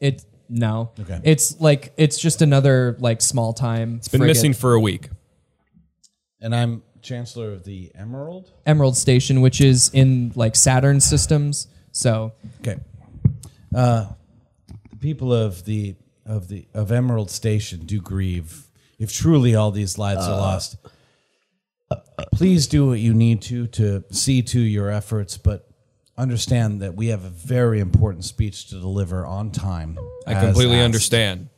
[0.00, 0.92] It no.
[0.98, 1.20] Okay.
[1.22, 3.96] It's like it's just another like small time.
[3.96, 5.10] It's been missing for a week.
[6.40, 8.50] And I'm Chancellor of the Emerald.
[8.64, 11.68] Emerald Station, which is in like Saturn systems.
[11.92, 12.78] So Okay.
[13.74, 14.06] Uh,
[14.90, 18.68] the people of the of the of Emerald Station do grieve
[18.98, 20.76] if truly all these lives are lost.
[22.32, 25.68] Please do what you need to to see to your efforts, but
[26.18, 29.98] understand that we have a very important speech to deliver on time.
[30.26, 30.84] I as completely asked.
[30.84, 31.48] understand.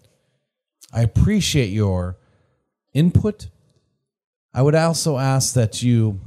[0.92, 2.16] I appreciate your
[2.92, 3.48] input.
[4.54, 6.20] I would also ask that you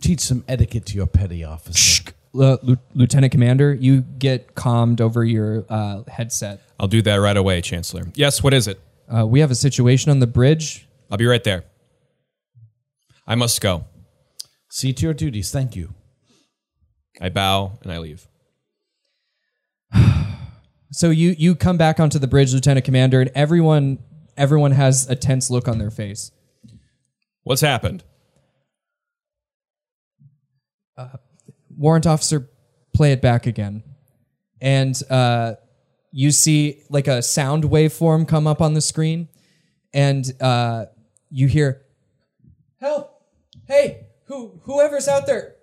[0.00, 2.12] teach some etiquette to your petty officer.
[2.34, 6.60] uh, Lieu- Lieutenant Commander, you get calmed over your uh, headset.
[6.78, 8.04] I'll do that right away, Chancellor.
[8.14, 8.80] Yes, what is it?
[9.12, 10.86] Uh, we have a situation on the bridge.
[11.10, 11.64] I'll be right there.
[13.28, 13.84] I must go.
[14.70, 15.50] See to your duties.
[15.52, 15.94] Thank you.
[17.20, 18.26] I bow and I leave.
[20.90, 23.98] So you you come back onto the bridge, Lieutenant Commander, and everyone
[24.38, 26.30] everyone has a tense look on their face.
[27.42, 28.04] What's happened?
[31.76, 32.48] Warrant officer,
[32.94, 33.82] play it back again,
[34.62, 35.56] and uh,
[36.10, 39.28] you see like a sound waveform come up on the screen,
[39.92, 40.86] and uh,
[41.28, 41.82] you hear,
[42.80, 43.17] "Help!
[43.68, 45.56] Hey, who whoever's out there,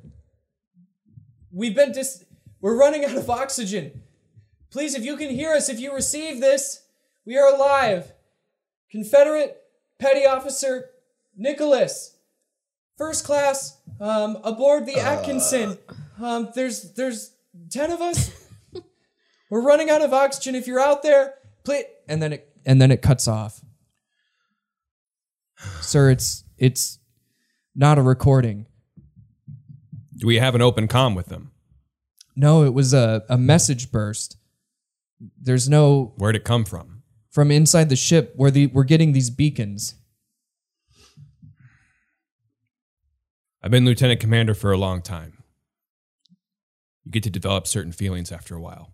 [1.51, 2.23] we've been dis,
[2.61, 4.03] we're running out of oxygen.
[4.71, 6.85] Please, if you can hear us, if you receive this,
[7.25, 8.13] we are alive.
[8.91, 9.57] Confederate
[9.99, 10.91] Petty Officer
[11.35, 12.17] Nicholas,
[12.95, 15.79] first class, um, aboard the Atkinson.
[16.21, 17.31] Um, there's there's
[17.71, 18.29] ten of us.
[19.49, 20.53] We're running out of oxygen.
[20.53, 21.85] If you're out there, please.
[22.07, 23.61] And then it and then it cuts off.
[25.81, 26.99] Sir, it's it's
[27.75, 28.65] not a recording.
[30.17, 31.51] Do we have an open com with them?
[32.35, 34.37] No, it was a, a message burst.
[35.39, 37.03] There's no Where'd it come from?
[37.29, 39.95] from inside the ship where the we're getting these beacons.
[43.61, 45.43] I've been lieutenant commander for a long time.
[47.03, 48.93] You get to develop certain feelings after a while.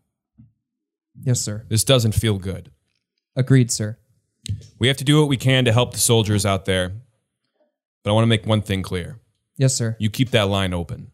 [1.24, 1.66] Yes, sir.
[1.70, 2.72] This doesn't feel good.
[3.36, 3.98] Agreed, sir.
[4.80, 6.94] We have to do what we can to help the soldiers out there.
[8.04, 9.20] But I want to make one thing clear.
[9.58, 9.96] Yes, sir.
[10.00, 11.12] You keep that line open.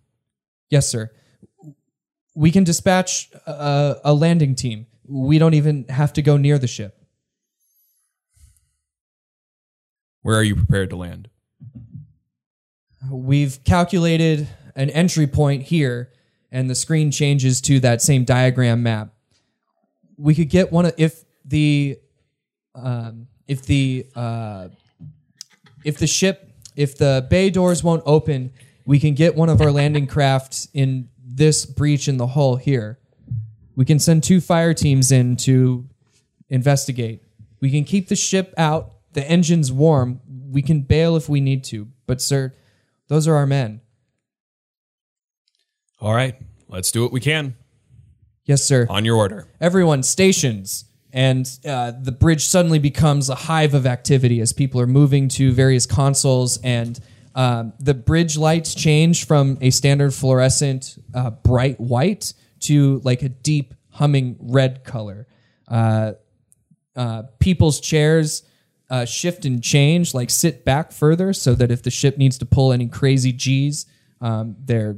[0.69, 1.11] Yes, sir.
[2.35, 4.87] We can dispatch a, a landing team.
[5.05, 6.97] We don't even have to go near the ship.
[10.21, 11.29] Where are you prepared to land?
[13.09, 16.11] We've calculated an entry point here,
[16.51, 19.13] and the screen changes to that same diagram map.
[20.17, 21.97] We could get one of if the
[22.75, 24.67] um, if the uh,
[25.85, 26.46] if the ship
[26.77, 28.53] if the bay doors won't open,
[28.85, 32.99] we can get one of our landing crafts in this breach in the hull here.
[33.75, 35.89] We can send two fire teams in to
[36.49, 37.23] investigate.
[37.59, 40.21] We can keep the ship out, the engines warm.
[40.51, 41.87] We can bail if we need to.
[42.05, 42.53] But sir,
[43.07, 43.81] those are our men.
[45.99, 46.35] All right,
[46.69, 47.55] let's do what we can.
[48.45, 48.85] Yes, sir.
[48.89, 49.47] On your order.
[49.59, 50.85] Everyone stations,
[51.17, 55.51] and uh, the bridge suddenly becomes a hive of activity as people are moving to
[55.51, 56.99] various consoles, and
[57.33, 63.29] um, the bridge lights change from a standard fluorescent uh, bright white to like a
[63.29, 65.25] deep humming red color.
[65.67, 66.11] Uh,
[66.95, 68.43] uh, people's chairs
[68.91, 72.45] uh, shift and change, like sit back further, so that if the ship needs to
[72.45, 73.87] pull any crazy G's,
[74.21, 74.97] um, they're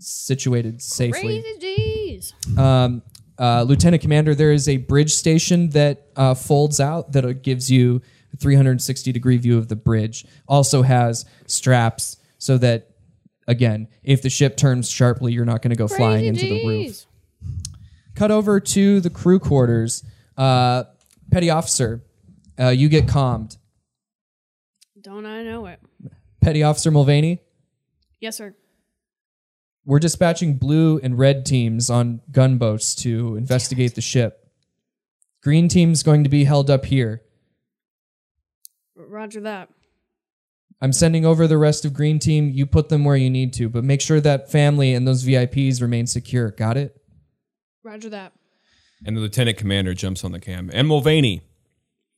[0.00, 2.34] situated safely Crazy G's.
[2.58, 3.02] um,
[3.38, 8.00] uh, Lieutenant Commander, there is a bridge station that uh, folds out that gives you
[8.32, 10.24] a 360 degree view of the bridge.
[10.48, 12.90] Also has straps so that,
[13.48, 17.06] again, if the ship turns sharply, you're not going to go flying into the roof.
[18.14, 20.04] Cut over to the crew quarters.
[20.36, 20.84] Uh,
[21.30, 22.02] Petty Officer,
[22.58, 23.56] uh, you get calmed.
[25.00, 25.80] Don't I know it?
[26.40, 27.40] Petty Officer Mulvaney,
[28.20, 28.54] Yes, sir.
[29.84, 34.48] We're dispatching blue and red teams on gunboats to investigate the ship.
[35.42, 37.22] Green team's going to be held up here.
[38.96, 39.68] Roger that.
[40.80, 42.50] I'm sending over the rest of Green Team.
[42.50, 45.80] You put them where you need to, but make sure that family and those VIPs
[45.80, 46.50] remain secure.
[46.50, 47.00] Got it?
[47.82, 48.32] Roger that.
[49.04, 50.70] And the lieutenant commander jumps on the cam.
[50.72, 51.42] And Mulvaney,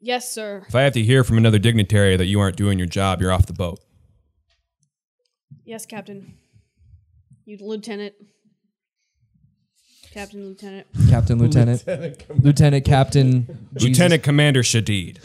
[0.01, 0.65] Yes, sir.
[0.69, 3.33] if I have to hear from another dignitary that you aren't doing your job, you're
[3.33, 3.81] off the boat.
[5.65, 6.35] Yes, Captain.
[7.47, 8.13] You lieutenant.
[10.13, 10.87] Captain, lieutenant.
[11.11, 11.85] Captain, Lieutenant,
[12.43, 15.19] Lieutenant, Captain, Lieutenant Commander Shadid.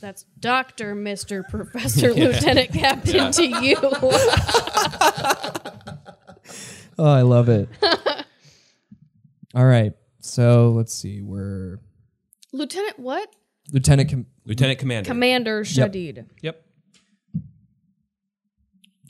[0.00, 3.76] That's Doctor, Mister, Professor, Lieutenant, Captain to you.
[7.00, 7.68] Oh, I love it.
[9.54, 11.20] All right, so let's see.
[11.22, 11.78] We're
[12.52, 13.28] Lieutenant, what?
[13.72, 14.10] Lieutenant.
[14.10, 15.06] Com- Lieutenant Commander.
[15.08, 16.26] Commander Shadid.
[16.42, 16.60] yep.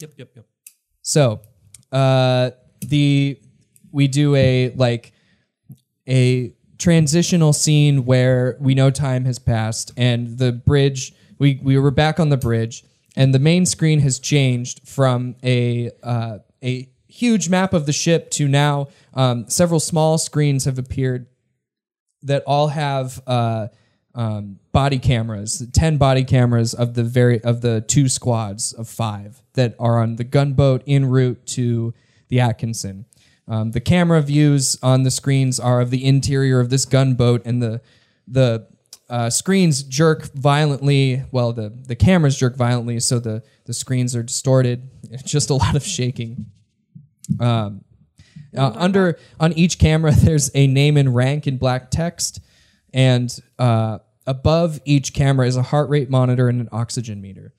[0.00, 0.44] Yep, yep, yep.
[1.00, 1.40] So,
[1.92, 3.38] uh, the
[3.92, 5.12] we do a like
[6.08, 11.90] a transitional scene where we know time has passed and the bridge we we were
[11.90, 12.84] back on the bridge
[13.16, 18.30] and the main screen has changed from a uh, a huge map of the ship
[18.30, 21.26] to now um, several small screens have appeared
[22.22, 23.68] that all have uh,
[24.18, 29.40] um, body cameras, ten body cameras of the very of the two squads of five
[29.54, 31.94] that are on the gunboat en route to
[32.26, 33.06] the Atkinson.
[33.46, 37.62] Um, the camera views on the screens are of the interior of this gunboat, and
[37.62, 37.80] the
[38.26, 38.66] the
[39.08, 41.22] uh, screens jerk violently.
[41.30, 44.90] Well, the the cameras jerk violently, so the the screens are distorted.
[45.12, 46.46] It's just a lot of shaking.
[47.38, 47.84] Um,
[48.56, 52.40] uh, under on each camera, there's a name and rank in black text,
[52.92, 57.54] and uh, above each camera is a heart rate monitor and an oxygen meter.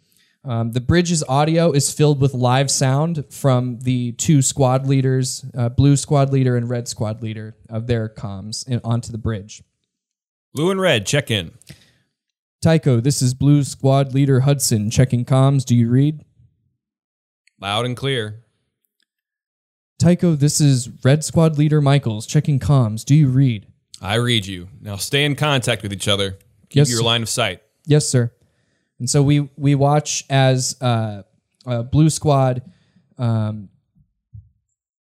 [0.46, 5.68] Um, the bridge's audio is filled with live sound from the two squad leaders, uh,
[5.68, 9.64] blue squad leader and red squad leader, of their comms in, onto the bridge.
[10.54, 11.52] Blue and red, check in.
[12.62, 15.66] Tycho, this is blue squad leader Hudson checking comms.
[15.66, 16.24] Do you read?
[17.60, 18.44] Loud and clear.
[19.98, 23.04] Tycho, this is red squad leader Michaels checking comms.
[23.04, 23.66] Do you read?
[24.02, 24.70] I read you.
[24.80, 26.38] Now stay in contact with each other.
[26.70, 27.62] Keep Yes, your line of sight.
[27.86, 28.32] Yes, sir.
[29.00, 31.24] And so we we watch as uh,
[31.66, 32.62] uh, blue squad,
[33.18, 33.70] um,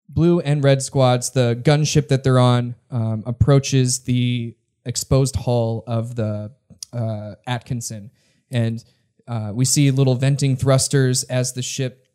[0.09, 6.15] blue and red squads, the gunship that they're on um, approaches the exposed hull of
[6.15, 6.51] the
[6.93, 8.11] uh, Atkinson,
[8.51, 8.83] and
[9.27, 12.07] uh, we see little venting thrusters as the ship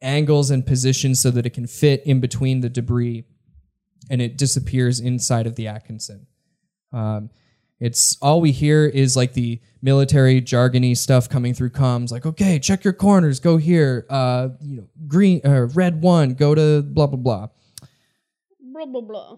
[0.00, 3.24] angles and positions so that it can fit in between the debris,
[4.10, 6.26] and it disappears inside of the Atkinson.
[6.92, 7.30] Um,
[7.80, 12.58] it's all we hear is like the military jargony stuff coming through comms, like okay,
[12.58, 17.06] check your corners, go here, uh, you know, green, uh, red one, go to blah
[17.06, 17.48] blah blah.
[18.60, 19.36] Blah blah blah.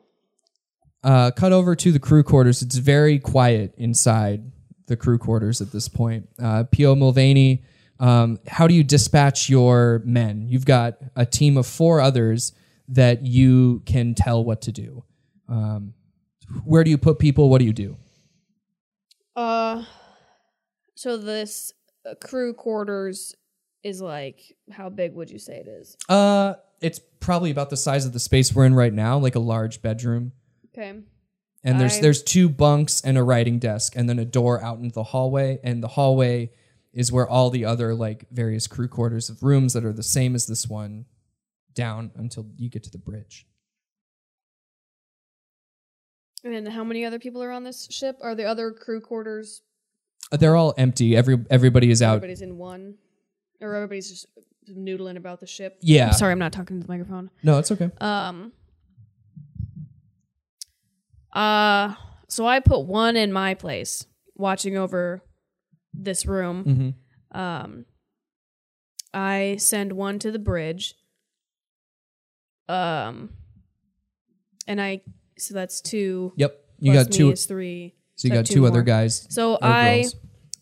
[1.03, 2.63] Uh, cut over to the crew quarters.
[2.63, 4.51] It's very quiet inside
[4.87, 6.29] the crew quarters at this point.
[6.43, 6.95] Uh, P.O.
[6.95, 7.63] Mulvaney,
[8.01, 10.47] um, how do you dispatch your men?
[10.49, 12.53] You've got a team of four others
[12.89, 15.05] that you can tell what to do.
[15.49, 15.95] Um,
[16.65, 17.49] where do you put people?
[17.49, 17.97] What do you do?
[19.37, 19.85] Uh,
[20.95, 21.73] so this
[22.09, 23.35] uh, crew quarters
[23.83, 24.41] is like
[24.71, 25.97] how big would you say it is?
[26.09, 29.41] Uh, it's probably about the size of the space we're in right now, like a
[29.41, 30.33] large bedroom.
[30.77, 31.01] Okay.
[31.63, 34.79] And there's I- there's two bunks and a writing desk, and then a door out
[34.79, 35.59] into the hallway.
[35.63, 36.53] And the hallway
[36.93, 40.35] is where all the other like various crew quarters of rooms that are the same
[40.35, 41.05] as this one,
[41.75, 43.47] down until you get to the bridge.
[46.43, 48.17] And how many other people are on this ship?
[48.23, 49.63] Are the other crew quarters?
[50.33, 51.17] Uh, They're all empty.
[51.17, 52.17] Every everybody is out.
[52.17, 52.95] Everybody's in one,
[53.61, 54.27] or everybody's just
[54.71, 55.79] noodling about the ship.
[55.81, 56.09] Yeah.
[56.09, 57.31] I'm sorry, I'm not talking to the microphone.
[57.43, 57.91] No, it's okay.
[58.01, 58.53] Um.
[61.33, 61.95] Uh.
[62.29, 65.23] So I put one in my place, watching over
[65.93, 66.65] this room.
[67.33, 67.39] Mm-hmm.
[67.39, 67.85] Um.
[69.13, 70.95] I send one to the bridge.
[72.69, 73.31] Um.
[74.67, 75.03] And I
[75.41, 76.33] so that's two.
[76.37, 77.31] Yep, you got two.
[77.33, 77.95] Is three.
[78.17, 79.27] So you got have two other guys.
[79.31, 80.17] So I girls.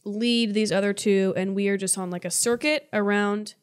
[0.04, 3.54] lead these other two, and we are just on like a circuit around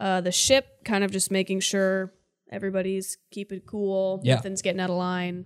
[0.00, 2.12] uh, the ship, kind of just making sure
[2.50, 4.36] everybody's keeping cool, Yeah.
[4.36, 5.44] nothing's getting out of line.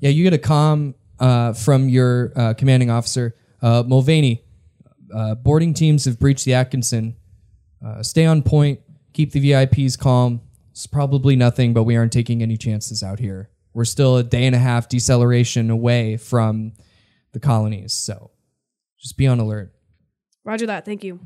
[0.00, 4.44] Yeah, you get a comm uh, from your uh, commanding officer, uh, Mulvaney.
[5.14, 7.16] Uh, boarding teams have breached the Atkinson.
[7.84, 8.80] Uh, stay on point.
[9.14, 10.40] Keep the VIPs calm.
[10.72, 13.48] It's probably nothing, but we aren't taking any chances out here.
[13.76, 16.72] We're still a day and a half deceleration away from
[17.32, 18.30] the colonies, so
[18.98, 19.70] just be on alert.
[20.44, 20.86] Roger that.
[20.86, 21.20] Thank you.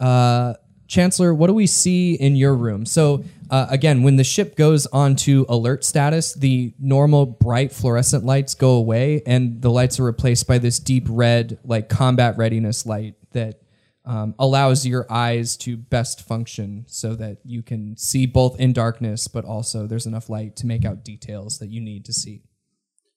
[0.00, 0.54] Uh,
[0.86, 2.86] Chancellor, what do we see in your room?
[2.86, 8.54] So, uh, again, when the ship goes onto alert status, the normal bright fluorescent lights
[8.54, 13.16] go away, and the lights are replaced by this deep red, like combat readiness light
[13.32, 13.61] that
[14.04, 19.28] um, allows your eyes to best function so that you can see both in darkness,
[19.28, 22.42] but also there's enough light to make out details that you need to see.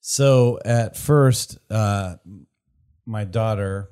[0.01, 2.17] So at first, uh,
[3.05, 3.89] my daughter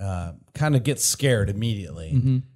[0.00, 2.12] uh, kind of gets scared immediately,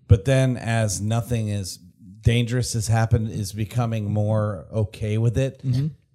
[0.06, 1.78] but then as nothing is
[2.20, 5.60] dangerous has happened, is becoming more okay with it.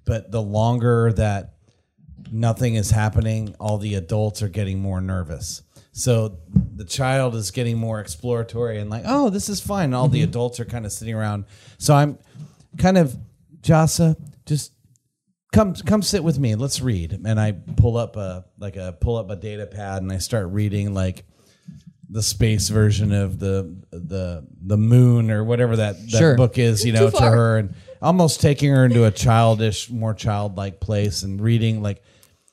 [0.05, 1.55] But the longer that
[2.31, 5.63] nothing is happening, all the adults are getting more nervous.
[5.91, 6.37] So
[6.77, 9.93] the child is getting more exploratory and like, oh, this is fine.
[9.93, 10.29] All the mm-hmm.
[10.29, 11.45] adults are kind of sitting around.
[11.77, 12.17] So I'm
[12.77, 13.15] kind of,
[13.61, 14.15] Jasa,
[14.45, 14.73] just
[15.53, 19.15] come come sit with me let's read and i pull up a like a pull
[19.15, 21.25] up a data pad and i start reading like
[22.09, 26.35] the space version of the the the moon or whatever that, that Sure.
[26.35, 27.35] book is, you know, Too to far.
[27.35, 32.01] her and almost taking her into a childish, more childlike place and reading like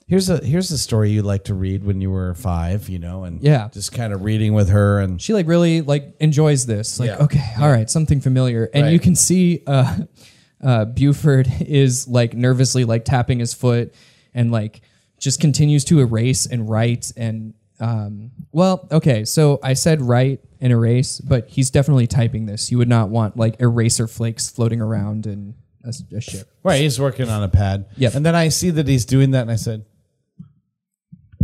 [0.06, 3.24] here's a here's a story you like to read when you were five, you know,
[3.24, 3.68] and Yeah.
[3.72, 7.24] just kind of reading with her and she like really like enjoys this like Yeah.
[7.24, 8.92] okay all right something familiar and Right.
[8.92, 9.96] you can see uh
[10.62, 13.94] uh buford is like nervously like tapping his foot
[14.34, 14.80] and like
[15.18, 20.72] just continues to erase and write and um well okay so i said write and
[20.72, 25.26] erase but he's definitely typing this you would not want like eraser flakes floating around
[25.26, 27.84] in a, a ship Right, he's working on a pad.
[27.98, 28.14] Yep.
[28.14, 29.84] And then I see that he's doing that, and I said,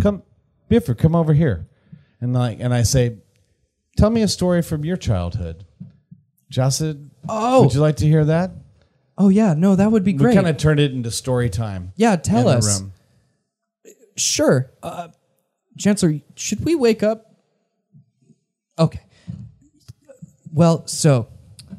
[0.00, 0.22] "Come,
[0.68, 1.66] Buford, come over here."
[2.20, 3.18] And like, and I say,
[3.96, 5.64] "Tell me a story from your childhood."
[6.50, 7.62] Josh said, Oh.
[7.62, 8.50] would you like to hear that?"
[9.18, 10.30] oh yeah no that would be great.
[10.30, 11.92] We kind of turned it into story time.
[11.96, 12.92] yeah tell in the us room.
[14.16, 14.70] Sure.
[14.82, 15.08] Uh,
[15.78, 17.34] Chancellor, should we wake up?
[18.78, 19.00] Okay.
[20.52, 21.28] Well, so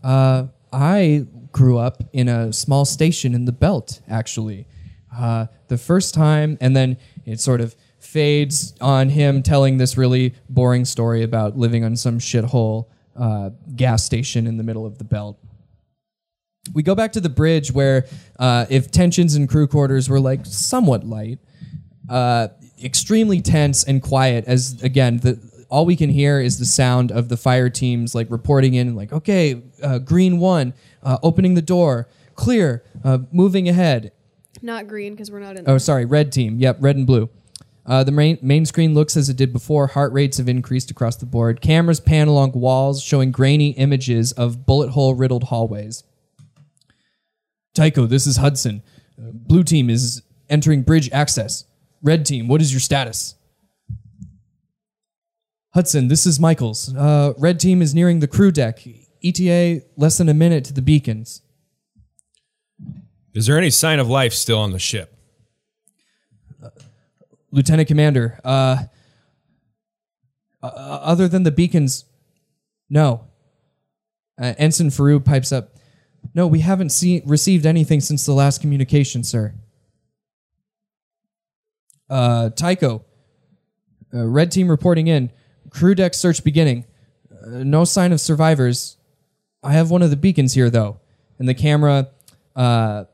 [0.03, 4.67] uh, I grew up in a small station in the belt, actually.
[5.15, 7.75] Uh, the first time, and then it sort of
[8.11, 14.03] fades on him telling this really boring story about living on some shithole uh, gas
[14.03, 15.37] station in the middle of the belt
[16.73, 18.05] we go back to the bridge where
[18.37, 21.39] uh, if tensions in crew quarters were like somewhat light
[22.09, 22.49] uh,
[22.83, 25.39] extremely tense and quiet as again the
[25.69, 29.13] all we can hear is the sound of the fire teams like reporting in like
[29.13, 34.11] okay uh, green one uh, opening the door clear uh, moving ahead
[34.61, 35.63] Not green because we're not in.
[35.67, 36.59] Oh, sorry, red team.
[36.59, 37.29] Yep, red and blue.
[37.85, 39.87] Uh, the main, main screen looks as it did before.
[39.87, 41.61] Heart rates have increased across the board.
[41.61, 46.03] Cameras pan along walls, showing grainy images of bullet hole riddled hallways.
[47.73, 48.83] Tycho, this is Hudson.
[49.17, 51.65] Uh, blue team is entering bridge access.
[52.03, 53.35] Red team, what is your status?
[55.73, 56.93] Hudson, this is Michaels.
[56.93, 58.85] Uh, red team is nearing the crew deck.
[59.23, 61.41] ETA less than a minute to the beacons.
[63.33, 65.15] Is there any sign of life still on the ship?
[67.51, 68.83] Lieutenant Commander, uh,
[70.63, 72.05] uh, other than the beacons,
[72.89, 73.27] no.
[74.41, 75.75] Uh, Ensign Farouk pipes up.
[76.33, 79.53] No, we haven't seen received anything since the last communication, sir.
[82.09, 83.03] Uh, Tycho,
[84.13, 85.31] uh, red team reporting in.
[85.69, 86.85] Crew deck search beginning.
[87.31, 88.97] Uh, no sign of survivors.
[89.63, 90.99] I have one of the beacons here, though,
[91.39, 92.09] and the camera
[92.55, 93.05] uh,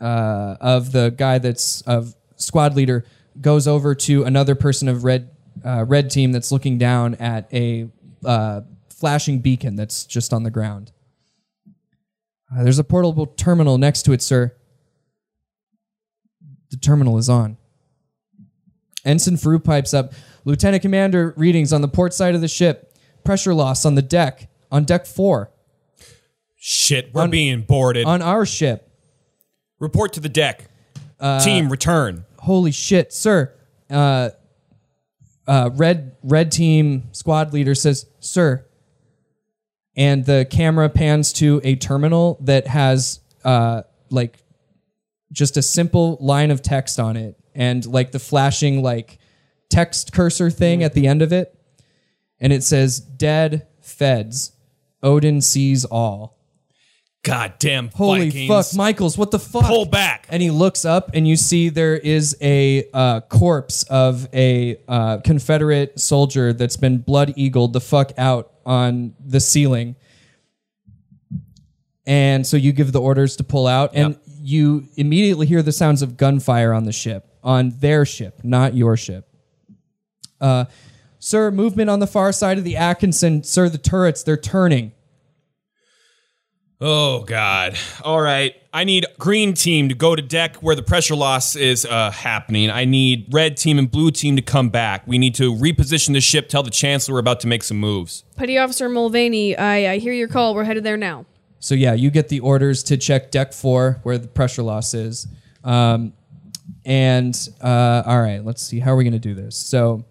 [0.00, 3.04] uh, of the guy that's of squad leader
[3.40, 5.30] goes over to another person of red
[5.64, 7.88] uh, red team that's looking down at a
[8.24, 10.92] uh, flashing beacon that's just on the ground.
[12.54, 14.54] Uh, there's a portable terminal next to it, sir.
[16.70, 17.56] The terminal is on.
[19.04, 20.12] Ensign Farouk pipes up.
[20.44, 22.96] Lieutenant Commander, readings on the port side of the ship.
[23.24, 24.48] Pressure loss on the deck.
[24.70, 25.50] On deck four.
[26.56, 28.06] Shit, we're On- being boarded.
[28.06, 28.88] On our ship.
[29.78, 30.68] Report to the deck.
[31.18, 32.24] Uh, Team, return.
[32.42, 33.54] Holy shit, sir.
[33.88, 34.30] Uh,
[35.46, 38.66] uh, red red team squad leader says, "Sir."
[39.96, 44.38] And the camera pans to a terminal that has uh, like
[45.32, 49.18] just a simple line of text on it, and like the flashing like
[49.68, 51.56] text cursor thing at the end of it,
[52.40, 54.52] and it says "Dead Feds."
[55.02, 56.38] Odin sees all.
[57.24, 58.48] Goddamn Holy Vikings.
[58.48, 59.16] fuck, Michaels!
[59.16, 59.64] What the fuck?
[59.66, 60.26] Pull back.
[60.28, 65.18] And he looks up, and you see there is a uh, corpse of a uh,
[65.18, 69.94] Confederate soldier that's been blood eagled the fuck out on the ceiling.
[72.06, 74.22] And so you give the orders to pull out, and Yep.
[74.40, 78.96] you immediately hear the sounds of gunfire on the ship, on their ship, not your
[78.96, 79.28] ship.
[80.40, 80.64] Uh,
[81.20, 83.44] sir, movement on the far side of the Atkinson.
[83.44, 84.90] Sir, the turrets, they're turning.
[86.84, 87.78] Oh God!
[88.02, 91.86] All right, I need green team to go to deck where the pressure loss is
[91.86, 92.70] uh, happening.
[92.70, 95.06] I need red team and blue team to come back.
[95.06, 96.48] We need to reposition the ship.
[96.48, 98.24] Tell the chancellor we're about to make some moves.
[98.34, 100.56] Petty Officer Mulvaney, I, I hear your call.
[100.56, 101.24] We're headed there now.
[101.60, 105.28] So yeah, you get the orders to check deck four where the pressure loss is.
[105.62, 106.14] Um,
[106.84, 109.56] and uh, all right, let's see how are we going to do this.
[109.56, 110.04] So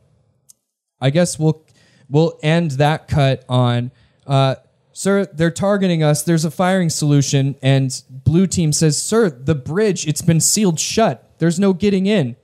[1.01, 1.65] I guess we'll
[2.07, 3.91] we'll end that cut on.
[4.25, 4.55] Uh,
[4.93, 6.23] Sir, they're targeting us.
[6.23, 11.33] There's a firing solution, and blue team says, "Sir, the bridge it's been sealed shut.
[11.39, 12.35] There's no getting in."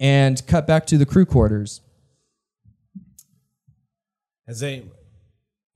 [0.00, 1.80] And cut back to the crew quarters.
[4.46, 4.84] As they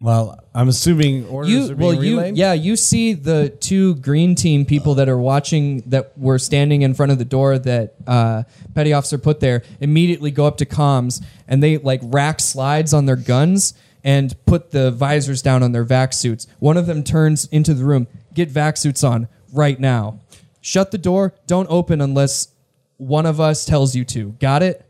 [0.00, 2.36] Well, I'm assuming orders You are being well, you relayed.
[2.36, 6.94] yeah, you see the two green team people that are watching that were standing in
[6.94, 11.22] front of the door that uh, petty officer put there immediately go up to comms
[11.46, 13.74] and they like rack slides on their guns
[14.04, 16.46] and put the visors down on their vac suits.
[16.58, 18.08] One of them turns into the room.
[18.34, 20.20] Get vac suits on right now.
[20.60, 21.34] Shut the door.
[21.46, 22.48] Don't open unless
[22.96, 24.32] one of us tells you to.
[24.32, 24.84] Got it?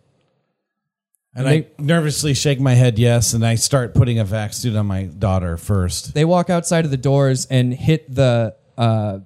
[1.35, 4.77] and they- I nervously shake my head yes, and I start putting a vac suit
[4.77, 6.13] on my daughter first.
[6.13, 9.21] they walk outside of the doors and hit the uh,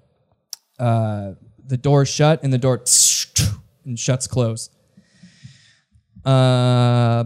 [0.79, 1.33] uh,
[1.67, 2.83] the door shut, and the door
[3.85, 4.71] and shuts close.
[6.25, 7.25] Uh,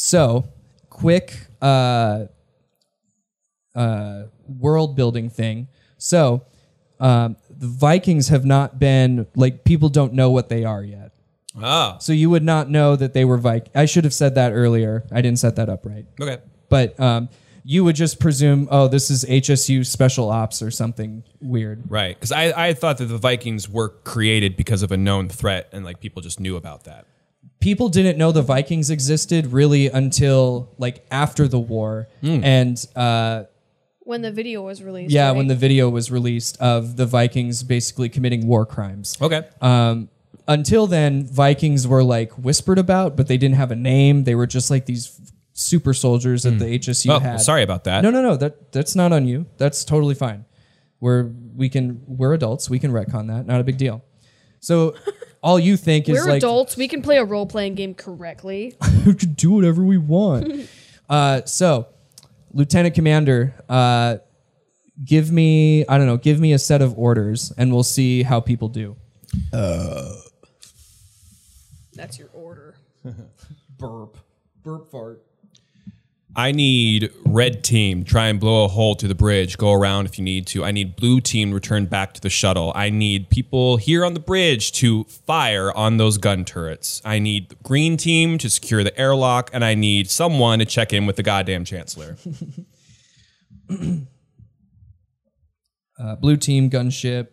[0.00, 0.48] so
[0.88, 2.26] quick uh,
[3.74, 5.68] uh, world building thing.
[5.98, 6.46] So
[6.98, 11.12] um, the Vikings have not been like people don't know what they are yet.
[11.60, 13.72] Oh, So you would not know that they were Viking.
[13.74, 15.04] I should have said that earlier.
[15.12, 16.38] I didn't set that up right okay.
[16.68, 17.28] but um,
[17.64, 21.90] you would just presume, oh, this is HSU special ops or something weird.
[21.90, 22.16] Right.
[22.16, 25.84] Because I, I thought that the Vikings were created because of a known threat and
[25.84, 27.06] like people just knew about that.
[27.60, 33.44] People didn't know the Vikings existed really until like after the war, and uh,
[34.00, 35.12] When the video was released.
[35.12, 35.36] yeah, right?
[35.36, 39.16] when the video was released of the Vikings basically committing war crimes.
[39.20, 39.46] Okay.
[39.60, 40.08] Um,
[40.48, 44.24] until then, Vikings were like whispered about, but they didn't have a name.
[44.24, 45.20] They were just like these
[45.52, 47.40] super soldiers that the HSU oh, had.
[47.40, 48.00] sorry about that.
[48.02, 48.36] No, no, no.
[48.36, 49.46] That that's not on you.
[49.58, 50.46] That's totally fine.
[50.98, 52.70] We're we can we're adults.
[52.70, 53.46] We can retcon that.
[53.46, 54.02] Not a big deal.
[54.60, 54.94] So
[55.42, 56.76] all you think is We're like adults.
[56.76, 58.76] We can play a role playing game correctly.
[59.06, 60.68] we can do whatever we want.
[61.08, 61.88] uh, so,
[62.52, 64.18] Lieutenant Commander, uh,
[65.04, 68.40] give me I don't know, give me a set of orders, and we'll see how
[68.40, 68.96] people do.
[71.92, 72.76] That's your order.
[73.78, 74.16] Burp,
[74.62, 75.22] burp fart.
[76.36, 79.58] I need red team try and blow a hole to the bridge.
[79.58, 80.64] Go around if you need to.
[80.64, 82.72] I need blue team return back to the shuttle.
[82.74, 87.02] I need people here on the bridge to fire on those gun turrets.
[87.04, 91.06] I need green team to secure the airlock, and I need someone to check in
[91.06, 92.16] with the goddamn chancellor.
[96.00, 97.28] Uh, blue team gunship.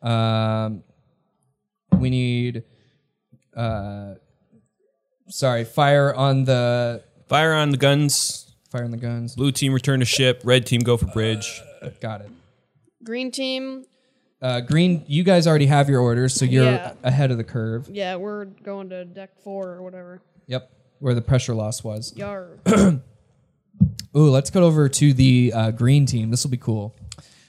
[0.00, 0.82] Um,
[1.98, 2.64] we need.
[3.54, 4.14] Uh,
[5.28, 8.54] sorry, fire on the fire on the guns.
[8.70, 9.34] fire on the guns.
[9.36, 10.40] Blue team return to ship.
[10.44, 11.62] Red team go for bridge.
[12.00, 12.30] Got it.
[13.04, 13.84] Green team.
[14.42, 16.92] Uh, green, you guys already have your orders, so you're Yeah.
[17.02, 17.88] ahead of the curve.
[17.90, 20.20] Yeah, we're going to deck four or whatever.
[20.46, 22.12] Yep, where the pressure loss was.
[22.16, 22.48] Yar.
[24.16, 26.30] Ooh, let's go over to the uh, green team.
[26.30, 26.94] This will be cool.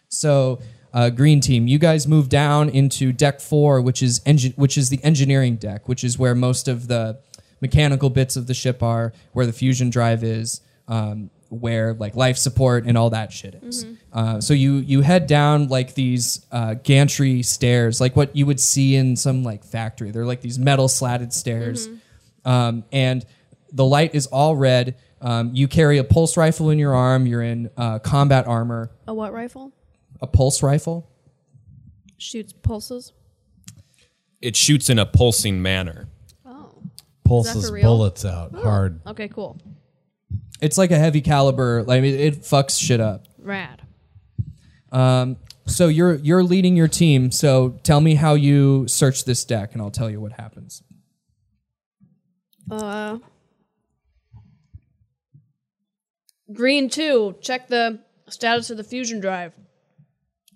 [0.09, 0.59] So,
[0.93, 4.89] uh, green team, you guys move down into deck four, which is engine, which is
[4.89, 7.19] the engineering deck, which is where most of the
[7.61, 12.37] mechanical bits of the ship are, where the fusion drive is, um, where like life
[12.37, 13.85] support and all that shit is.
[14.11, 18.59] Uh, so you you head down like these uh, gantry stairs, like what you would
[18.59, 20.11] see in some like factory.
[20.11, 21.87] They're like these metal slatted stairs
[22.47, 23.25] um, and
[23.71, 24.95] the light is all red.
[25.21, 27.27] Um, you carry a pulse rifle in your arm.
[27.27, 28.89] You're in uh, combat armor.
[29.07, 29.73] a what rifle?
[30.21, 31.11] A pulse rifle.
[32.17, 33.11] Shoots pulses.
[34.41, 36.07] It shoots in a pulsing manner.
[37.27, 39.01] Pulses bullets out hard.
[39.05, 39.59] Okay, cool.
[40.61, 41.83] It's like a heavy caliber.
[41.83, 43.27] Like it, it fucks shit up.
[43.37, 43.81] Rad.
[44.91, 47.31] Um, so you're you're leading your team.
[47.31, 50.83] So tell me how you search this deck, and I'll tell you what happens.
[52.69, 53.19] Uh,
[56.51, 57.99] green 2, check the
[58.29, 59.53] status of the fusion drive.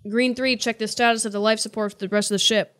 [0.08, 2.76] Green 3, check the status of the life support for the rest of the ship.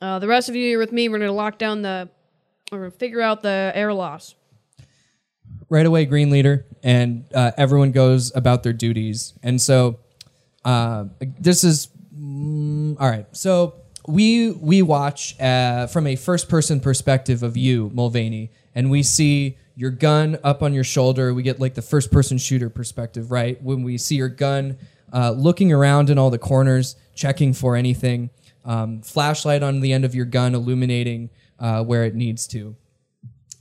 [0.00, 1.08] Uh, the rest of you are with me.
[1.08, 2.08] We're going to lock down the.
[2.70, 4.34] To figure out the air loss.
[5.70, 9.32] right away green leader and uh, everyone goes about their duties.
[9.42, 9.98] And so
[10.64, 11.04] uh,
[11.38, 13.26] this is mm, all right.
[13.32, 13.74] So
[14.06, 19.56] we we watch uh, from a first person perspective of you mulvaney and we see
[19.74, 21.32] your gun up on your shoulder.
[21.32, 23.62] We get like the first person shooter perspective right?
[23.62, 24.76] When we see your gun
[25.12, 28.30] uh, looking around in all the corners checking for anything
[28.64, 32.76] um, flashlight on the end of your gun illuminating uh, where it needs to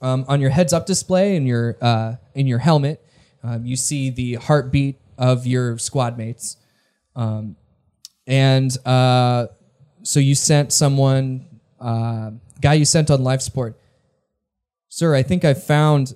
[0.02, 3.04] um, on your heads up display in your uh, in your helmet,
[3.44, 6.58] um, you see the heartbeat of your squad mates,
[7.16, 7.56] um,
[8.26, 9.48] and uh,
[10.04, 11.46] so you sent someone,
[11.80, 12.32] uh,
[12.62, 13.80] guy you sent on life support,
[14.90, 15.16] sir.
[15.16, 16.16] I think I found,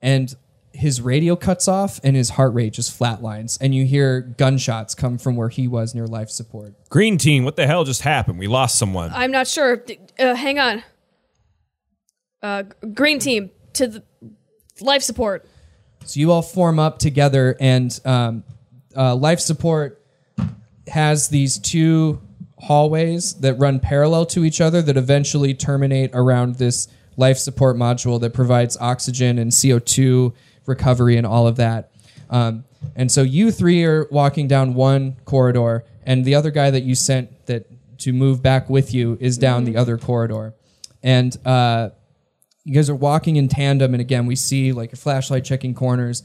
[0.00, 0.34] and
[0.72, 5.18] his radio cuts off and his heart rate just flatlines, and you hear gunshots come
[5.18, 6.72] from where he was near life support.
[6.88, 8.38] Green team, what the hell just happened?
[8.38, 9.10] We lost someone.
[9.12, 9.84] I'm not sure.
[10.18, 10.82] Uh, hang on.
[12.42, 12.64] Uh,
[12.94, 14.02] green team to the
[14.80, 15.48] Life support.
[16.04, 18.44] So you all form up together, and um,
[18.96, 20.02] uh, life support
[20.86, 22.20] has these two
[22.58, 28.20] hallways that run parallel to each other that eventually terminate around this life support module
[28.20, 30.32] that provides oxygen and CO2
[30.66, 31.90] recovery and all of that.
[32.30, 32.64] Um,
[32.94, 36.94] and so you three are walking down one corridor, and the other guy that you
[36.94, 37.66] sent that
[37.98, 40.54] to move back with you is down the other corridor.
[41.02, 41.90] And uh,
[42.68, 46.22] you guys are walking in tandem, and again, we see like a flashlight checking corners.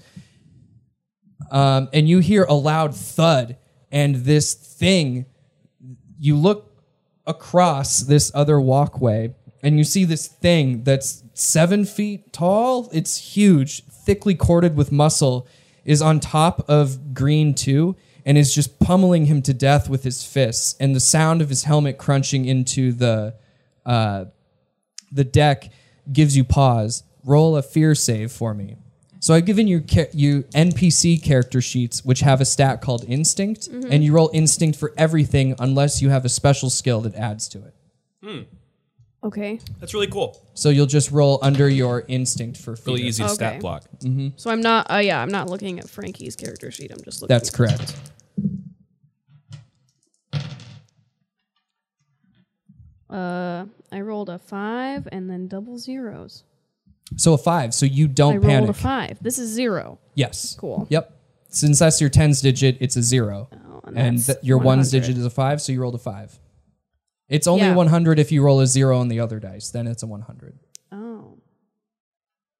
[1.50, 3.56] Um, and you hear a loud thud,
[3.94, 5.26] and this thing,
[6.20, 6.84] you look
[7.26, 9.34] across this other walkway,
[9.64, 12.90] and you see this thing that's seven feet tall.
[12.92, 15.48] It's huge, thickly corded with muscle,
[15.86, 20.26] is on top of Green 2 and is just pummeling him to death with his
[20.26, 20.76] fists.
[20.78, 23.36] And the sound of his helmet crunching into the
[23.86, 24.26] uh,
[25.10, 25.70] the deck
[26.12, 27.04] gives you pause.
[27.24, 28.76] Roll a fear save for me.
[29.20, 33.68] So I've given you cha- you NPC character sheets which have a stat called instinct,
[33.68, 37.60] and you roll instinct for everything unless you have a special skill that adds to
[38.24, 38.48] it.
[39.24, 39.62] Okay.
[39.80, 40.46] That's really cool.
[40.54, 42.96] So you'll just roll under your instinct for fear.
[42.96, 43.36] Really easy to Okay.
[43.36, 43.86] stat block.
[44.36, 44.92] So I'm not.
[44.92, 46.92] Uh, yeah, I'm not looking at Frankie's character sheet.
[46.92, 47.34] I'm just looking.
[47.34, 47.96] That's correct.
[53.10, 56.44] Uh, I rolled a five and then double zeros.
[57.18, 57.74] So a five.
[57.74, 58.70] So you don't rolled panic.
[58.70, 59.18] a five.
[59.22, 60.00] This is zero.
[60.16, 60.56] Yes.
[60.60, 60.88] Cool.
[60.90, 61.16] Yep.
[61.50, 65.02] Since that's your tens digit, it's a zero, Oh, and that's th- your ones 100.
[65.08, 65.62] digit is a five.
[65.62, 66.40] So you rolled a five.
[67.30, 67.76] It's only Yeah.
[67.76, 69.70] 100 if you roll a zero on the other dice.
[69.70, 70.58] Then it's a 100.
[70.92, 71.38] Oh,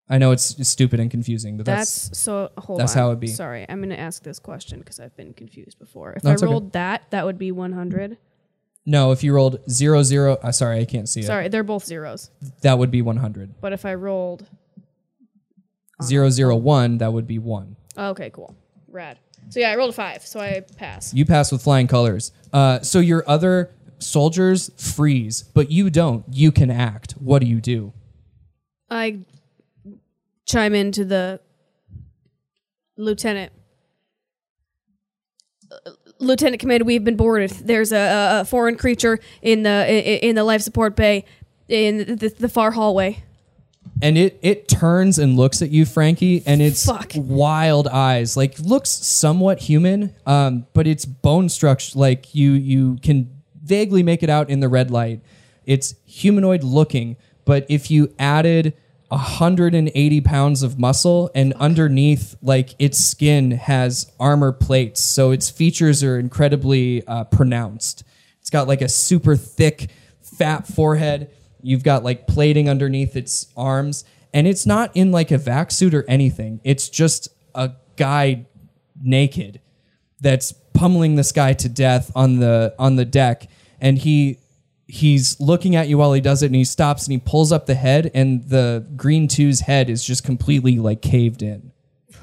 [0.10, 2.52] I know it's, it's stupid and confusing, but that's, that's, so.
[2.58, 2.98] Hold that's on.
[3.00, 3.28] how it'd be.
[3.28, 6.14] Sorry, I'm gonna ask this question because I've been confused before.
[6.14, 6.52] If That's I okay.
[6.52, 8.18] rolled that, that would be 100.
[8.86, 9.12] No.
[9.12, 11.26] If you rolled zero zero, uh, sorry, I can't see it.
[11.26, 12.30] Sorry, they're both zeros.
[12.62, 13.56] That would be 100.
[13.62, 14.46] But if I rolled,
[16.02, 17.76] Zero zero one, that would be one.
[17.98, 18.56] oh, okay, cool,
[18.90, 19.20] rad.
[19.50, 21.14] So yeah, I rolled a five, so I pass.
[21.14, 22.32] You pass with flying colors.
[22.52, 26.26] Uh, so your other soldiers freeze, but you don't.
[26.30, 27.14] You can act.
[27.14, 27.94] What do you do?
[28.90, 29.20] I
[30.46, 31.40] chime into the
[32.98, 33.54] lieutenant.
[36.26, 37.52] Lieutenant Commander, we've been boarded.
[37.52, 41.26] There's a, a- foreign creature in the in, in the life support bay
[41.68, 43.24] in the, the far hallway.
[44.02, 47.12] and it it turns and looks at you, Frankie, and it's Fuck.
[47.16, 48.36] wild eyes.
[48.38, 51.98] Like looks somewhat human, um, but it's bone structure.
[51.98, 53.30] Like you you can
[53.64, 55.22] vaguely make it out in the red light.
[55.66, 57.16] It's humanoid looking,
[57.46, 58.74] but if you added
[59.14, 66.04] 180 pounds of muscle and underneath like its skin has armor plates so its features
[66.04, 68.04] are incredibly uh, pronounced.
[68.42, 69.92] It's got like a super thick
[70.22, 71.30] fat forehead.
[71.62, 74.04] You've got like plating underneath its arms
[74.34, 76.60] and it's not in like a vac suit or anything.
[76.64, 78.48] It's just a guy
[79.00, 79.62] naked
[80.22, 83.48] that's pummeling this guy to death on the on the deck
[83.80, 84.40] and he
[84.94, 87.66] he's looking at you while he does it and he stops and he pulls up
[87.66, 91.72] the head and the green two's head is just completely like caved in.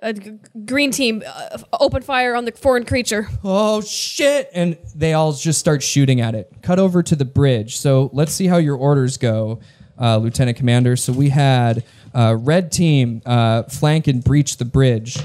[0.00, 3.28] Uh, g- green team, uh, open fire on the foreign creature.
[3.42, 4.48] oh shit!
[4.54, 6.52] And they all just start shooting at it.
[6.62, 7.76] Cut over to the bridge.
[7.78, 9.58] So let's see how your orders go
[10.00, 10.94] uh, lieutenant commander.
[10.94, 11.82] So we had
[12.14, 15.18] uh, red team uh, flank and breach the bridge.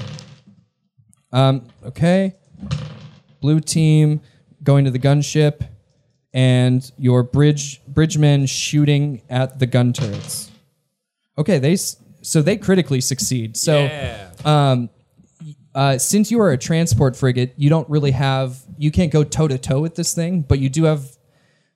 [1.32, 2.34] Um, okay.
[3.40, 4.22] Blue team
[4.64, 5.68] going to the gunship
[6.34, 10.50] and your bridge bridgemen shooting at the gun turrets
[11.38, 13.84] okay they s- so they critically succeed so
[14.44, 14.90] um,
[15.74, 19.48] uh, since you are a transport frigate, you don't really have you can't go toe
[19.48, 21.04] to toe with this thing, but you do have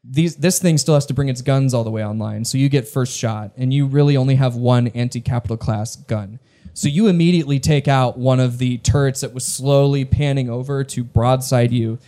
[0.04, 0.36] these.
[0.36, 2.86] This thing still has to bring its guns all the way online, so you get
[2.86, 6.38] first shot, and you really only have one anti-capital class gun.
[6.74, 11.02] So you immediately take out one of the turrets that was slowly panning over to
[11.02, 11.98] broadside you,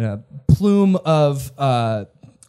[0.00, 2.06] and a plume of uh,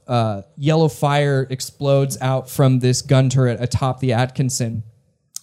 [0.07, 4.83] uh, yellow fire explodes out from this gun turret atop the Atkinson.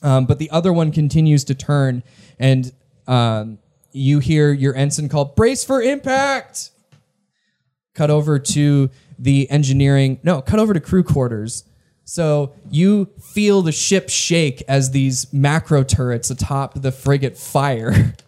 [0.02, 2.02] Um, but the other one continues to turn,
[2.38, 2.72] and
[3.06, 3.58] um,
[3.92, 6.70] you hear your ensign call, brace for impact.
[7.94, 11.64] Cut over to the engineering, no, cut over to crew quarters.
[12.04, 18.14] So you feel the ship shake as these macro turrets atop the frigate fire.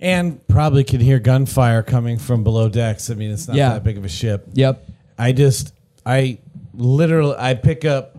[0.00, 3.10] And probably could hear gunfire coming from below decks.
[3.10, 3.74] I mean, it's not Yeah.
[3.74, 4.46] that big of a ship.
[4.54, 4.86] yep.
[5.18, 5.74] I just,
[6.06, 6.38] I
[6.72, 8.16] literally, I pick up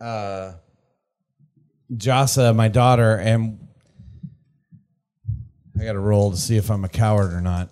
[0.00, 0.52] uh,
[1.90, 3.58] Jasa, my daughter, and
[5.80, 7.70] I got to roll to see if I'm a coward or not.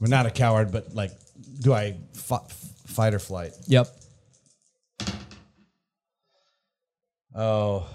[0.00, 1.12] We're not a coward, but like,
[1.60, 2.44] do I fi-
[2.86, 3.52] fight or flight?
[3.68, 3.86] Yep.
[7.34, 7.86] Oh,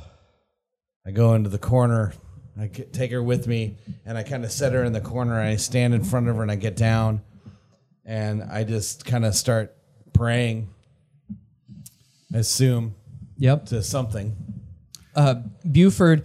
[1.05, 2.13] I go into the corner.
[2.59, 5.39] I take her with me, and I kind of set her in the corner.
[5.39, 7.21] And I stand in front of her, and I get down,
[8.05, 9.75] and I just kind of start
[10.13, 10.69] praying.
[12.33, 12.95] I assume
[13.37, 13.65] Yep.
[13.67, 14.35] to something.
[15.15, 15.35] uh,
[15.69, 16.23] Buford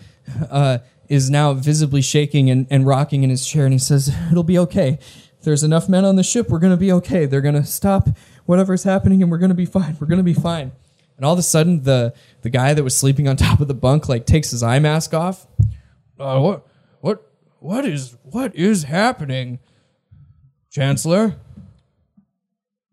[0.50, 4.42] uh, is now visibly shaking and, and rocking in his chair, and he says, "It'll
[4.44, 4.98] be okay.
[5.38, 7.26] If there's enough men on the ship, we're gonna be okay.
[7.26, 8.08] They're gonna stop
[8.44, 9.96] whatever's happening, and we're gonna be fine.
[10.00, 10.72] We're gonna be fine."
[11.16, 12.12] And all of a sudden, the
[12.42, 15.14] the guy that was sleeping on top of the bunk like takes his eye mask
[15.14, 15.46] off.
[16.18, 16.66] Uh, what
[17.00, 19.58] what what is what is happening,
[20.70, 21.36] Chancellor?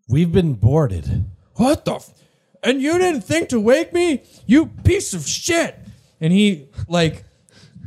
[0.10, 1.26] We've been boarded.
[1.56, 1.96] What the?
[1.96, 2.14] F-
[2.62, 5.78] and you didn't think to wake me, you piece of shit.
[6.20, 7.26] And he like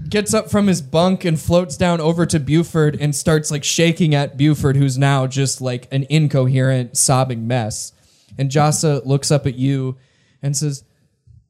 [0.08, 4.14] gets up from his bunk and floats down over to Buford and starts like shaking
[4.14, 7.92] at Buford, who's now just like an incoherent, sobbing mess.
[8.38, 9.96] And Jasa looks up at you
[10.42, 10.84] and says,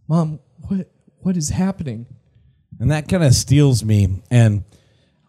[0.08, 2.06] "Mom, what what is happening?"
[2.78, 4.22] And that kind of steals me.
[4.30, 4.64] And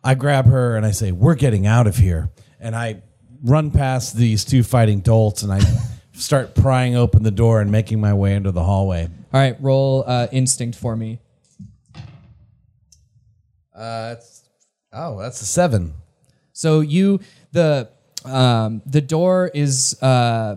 [0.03, 2.29] I grab her and I say, We're getting out of here.
[2.59, 3.01] And I
[3.43, 5.59] run past these two fighting dolts and I
[6.13, 9.05] start prying open the door and making my way into the hallway.
[9.33, 11.19] All right, roll uh, instinct for me.
[13.75, 14.43] Uh, it's,
[14.91, 15.93] oh, that's a seven.
[16.53, 17.19] So you
[17.51, 17.89] the
[18.25, 20.55] um, the door is uh,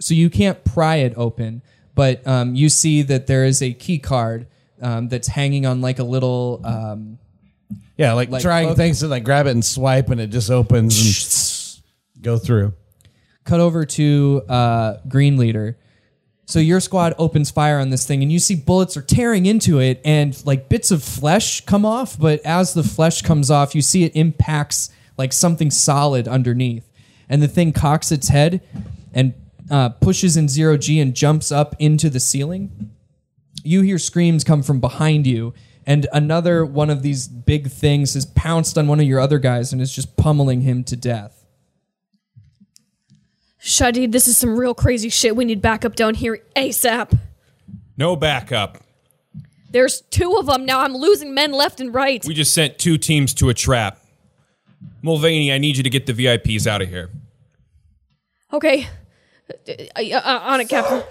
[0.00, 1.62] so you can't pry it open,
[1.94, 4.46] but um, you see that there is a key card
[4.82, 6.60] um, that's hanging on like a little.
[6.64, 7.18] Um,
[7.96, 11.80] Yeah, like, Like, trying things to like grab it and swipe and it just opens
[12.14, 12.72] and go through.
[13.44, 15.78] cut over to uh, Green Leader.
[16.46, 19.78] So your squad opens fire on this thing, and you see bullets are tearing into
[19.78, 22.18] it, and like bits of flesh come off.
[22.18, 26.90] But as the flesh comes off, you see it impacts like something solid underneath,
[27.28, 28.60] and the thing cocks its head
[29.14, 29.34] and
[29.70, 32.90] uh, pushes in zero G and jumps up into the ceiling.
[33.62, 35.54] You hear screams come from behind you,
[35.86, 39.72] and another one of these big things has pounced on one of your other guys
[39.72, 41.44] and is just pummeling him to death.
[43.60, 45.36] Shadi, this is some real crazy shit.
[45.36, 47.16] We need backup down here ASAP.
[47.96, 48.78] No backup.
[49.70, 50.80] There's two of them now.
[50.80, 52.24] I'm losing men left and right.
[52.24, 53.98] We just sent two teams to a trap.
[55.00, 57.10] Mulvaney, I need you to get the VIPs out of here.
[58.52, 58.88] okay.
[59.68, 61.02] Uh, uh, uh, on it, Captain.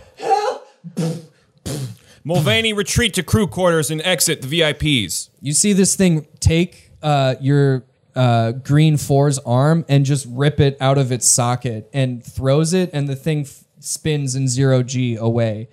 [2.23, 5.29] Mulvaney, retreat to crew quarters and exit the VIPs.
[5.41, 7.83] You see this thing take uh, your
[8.15, 12.89] uh, green four's arm and just rip it out of its socket and throws it,
[12.93, 15.69] and the thing f- spins in zero G away.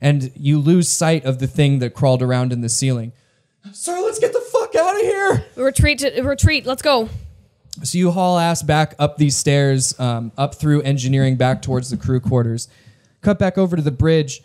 [0.00, 3.12] And you lose sight of the thing that crawled around in the ceiling.
[3.72, 5.44] Sir, let's get the fuck out of here.
[5.54, 6.00] Retreat.
[6.00, 6.66] To, retreat.
[6.66, 7.08] Let's go.
[7.84, 11.96] So you haul ass back up these stairs, um, up through engineering, back towards the
[11.96, 12.68] crew quarters.
[13.20, 14.42] Cut back over to the bridge.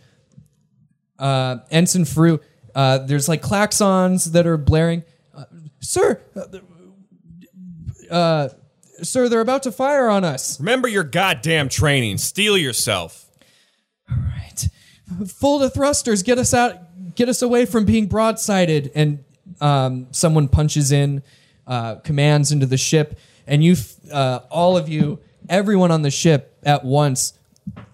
[1.19, 2.39] Uh, Ensign Fru,
[2.75, 5.03] uh, there's like klaxons that are blaring.
[5.33, 5.45] Uh,
[5.79, 8.49] sir, uh, uh,
[9.01, 10.59] sir, they're about to fire on us.
[10.59, 12.17] Remember your goddamn training.
[12.17, 13.29] Steel yourself.
[14.09, 14.69] All right,
[15.27, 16.23] Full the thrusters.
[16.23, 17.15] Get us out.
[17.15, 18.91] Get us away from being broadsided.
[18.93, 19.23] And
[19.59, 21.23] um, someone punches in
[21.67, 23.75] uh, commands into the ship, and you,
[24.11, 27.33] uh, all of you, everyone on the ship at once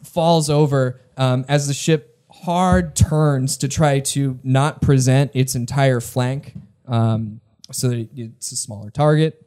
[0.04, 2.13] falls over um, as the ship
[2.44, 6.54] hard turns to try to not present its entire flank,
[6.88, 7.42] um,
[7.72, 9.46] so that it's a smaller target.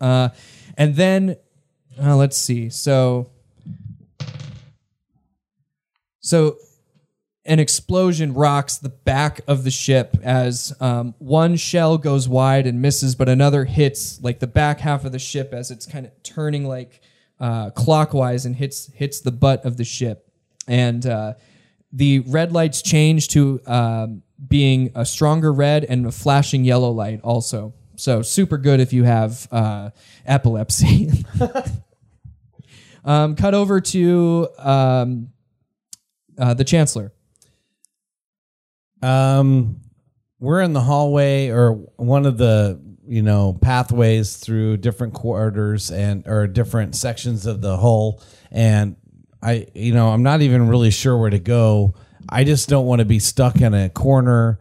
[0.00, 0.30] Uh,
[0.76, 1.36] and then,
[2.02, 2.70] uh, let's see.
[2.70, 3.30] So.
[6.22, 6.58] So
[7.46, 12.82] an explosion rocks the back of the ship as um, one shell goes wide and
[12.82, 16.12] misses, but another hits like the back half of the ship as it's kind of
[16.22, 17.00] turning like
[17.40, 20.28] uh, clockwise and hits hits the butt of the ship.
[20.68, 21.34] And uh,
[21.92, 27.20] the red lights change to um, being a stronger red and a flashing yellow light
[27.22, 27.74] also.
[27.96, 29.90] So super good if you have uh,
[30.24, 31.24] epilepsy.
[33.04, 35.28] um, cut over to um,
[36.38, 37.12] uh, the chancellor.
[39.02, 39.80] Um,
[40.38, 46.26] we're in the hallway or one of the you know pathways through different quarters and
[46.26, 48.96] or different sections of the hull, and
[49.42, 51.94] I you know I'm not even really sure where to go.
[52.28, 54.58] I just don't want to be stuck in a corner,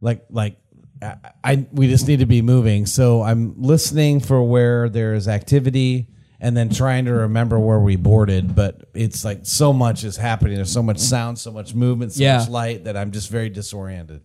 [0.00, 0.58] like like.
[1.00, 2.84] I, I we just need to be moving.
[2.84, 6.08] So I'm listening for where there's activity
[6.40, 8.56] and then trying to remember where we boarded.
[8.56, 10.56] But it's like so much is happening.
[10.56, 12.38] There's so much sound, so much movement, so Yeah.
[12.38, 14.22] much light that I'm just very disoriented.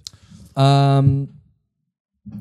[0.56, 1.30] Um,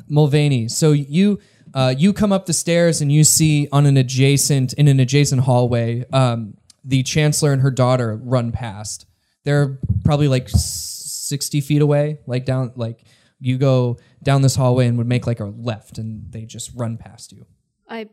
[0.08, 0.68] Mulvaney.
[0.68, 1.38] So you
[1.74, 5.42] uh, you come up the stairs and you see on an adjacent in an adjacent
[5.42, 6.54] hallway, um,
[6.84, 9.06] the chancellor and her daughter run past.
[9.44, 13.04] They're probably like 60 feet away, like down, like
[13.40, 16.96] you go down this hallway and would make like a left and they just run
[16.96, 17.46] past you.
[17.88, 18.08] I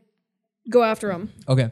[0.68, 1.32] go after him.
[1.48, 1.70] Okay.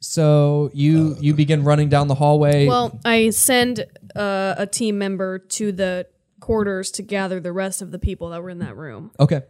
[0.00, 2.66] So you you begin running down the hallway.
[2.66, 6.06] Well, I send uh, a team member to the
[6.40, 9.42] quarters to gather the rest of the people that were in that room, okay.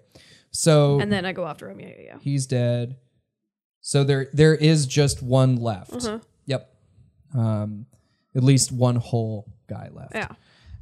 [0.50, 1.80] So and then I go after him.
[1.80, 2.16] Yeah, yeah, yeah.
[2.20, 2.96] he's dead.
[3.80, 5.92] So there there is just one left.
[5.92, 6.20] Uh-huh.
[7.36, 7.86] Um
[8.34, 10.14] at least one whole guy left.
[10.14, 10.28] Yeah,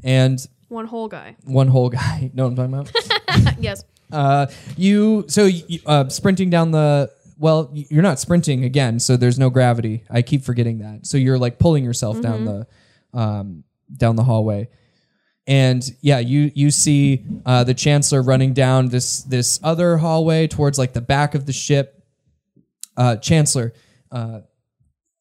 [0.02, 0.38] And
[0.68, 1.36] one whole guy.
[1.44, 2.30] one whole guy.
[2.34, 3.02] know what I'm talking
[3.44, 3.58] about?
[3.60, 3.84] yes.
[4.12, 4.46] Uh,
[4.76, 9.38] you so you, uh, sprinting down the well, y- you're not sprinting again, so there's
[9.38, 10.04] no gravity.
[10.10, 11.06] I keep forgetting that.
[11.06, 12.66] So you're like pulling yourself down the
[13.12, 13.64] um,
[13.96, 14.68] down the hallway,
[15.46, 20.78] and yeah, you you see uh, the chancellor running down this this other hallway towards
[20.78, 22.04] like the back of the ship.
[22.96, 23.72] Uh, chancellor,
[24.12, 24.40] uh,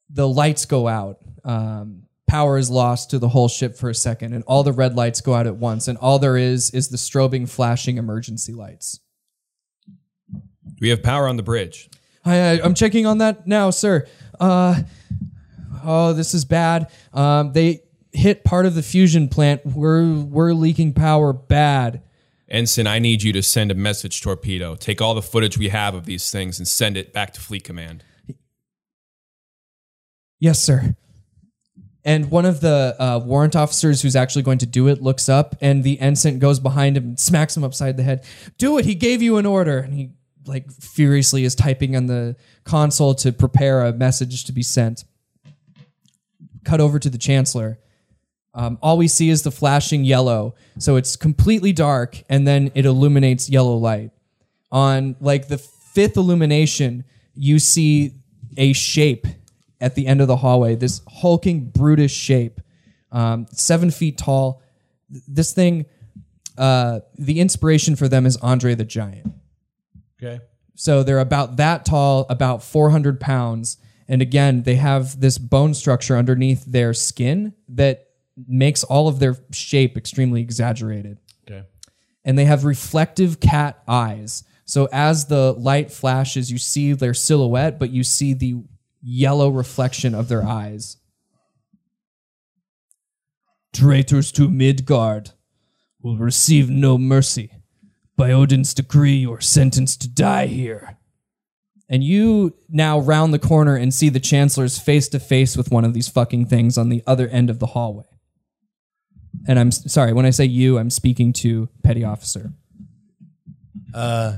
[0.10, 1.20] the lights go out.
[1.44, 4.96] Um, power is lost to the whole ship for a second, and all the red
[4.96, 9.00] lights go out at once, and all there is is the strobing, flashing emergency lights.
[10.80, 11.90] We have power on the bridge.
[12.26, 14.08] I, I, I'm checking on that now, sir.
[14.40, 14.82] Uh,
[15.84, 16.90] oh, this is bad.
[17.14, 19.66] Um, they hit part of the fusion plant.
[19.66, 22.02] We're we're leaking power bad.
[22.50, 24.76] Ensign, I need you to send a message torpedo.
[24.76, 27.64] Take all the footage we have of these things and send it back to Fleet
[27.64, 28.04] Command.
[30.40, 30.96] Yes, sir.
[32.06, 35.56] And one of the uh, warrant officers who's actually going to do it looks up,
[35.62, 38.26] and the ensign goes behind him and smacks him upside the head.
[38.58, 38.86] Do it!
[38.86, 40.12] He gave you an order, and he
[40.46, 42.36] like furiously is typing on the
[42.66, 45.06] console to prepare a message to be sent.
[46.66, 47.80] Cut over to the chancellor.
[48.54, 52.86] Um, all we see is the flashing yellow, so it's completely dark, and then it
[52.86, 54.12] illuminates yellow light.
[54.72, 58.14] On like the fifth illumination, you see
[58.58, 59.26] a shape
[59.84, 60.76] at the end of the hallway.
[60.76, 62.62] This hulking, brutish shape,
[63.12, 64.64] um, seven feet tall.
[65.10, 65.86] This thing,
[66.58, 69.32] uh, the inspiration for them is Andre the Giant.
[70.22, 70.40] Okay.
[70.76, 73.78] So they're about that tall, about 400 pounds.
[74.08, 78.08] And again, they have this bone structure underneath their skin that
[78.48, 81.20] makes all of their shape extremely exaggerated.
[81.46, 81.64] Okay.
[82.24, 84.44] And they have reflective cat eyes.
[84.66, 88.64] So as the light flashes, you see their silhouette, but you see the
[89.04, 90.98] yellow reflection of their eyes.
[93.74, 95.32] Traitors to Midgard
[96.02, 97.52] will receive no mercy.
[98.16, 100.98] By Odin's decree, you're sentenced to die here.
[101.90, 105.84] And you now round the corner and see the Chancellor's face to face with one
[105.84, 108.06] of these fucking things on the other end of the hallway.
[109.48, 112.54] And I'm sorry, when I say you, I'm speaking to Petty Officer.
[113.94, 114.38] Uh,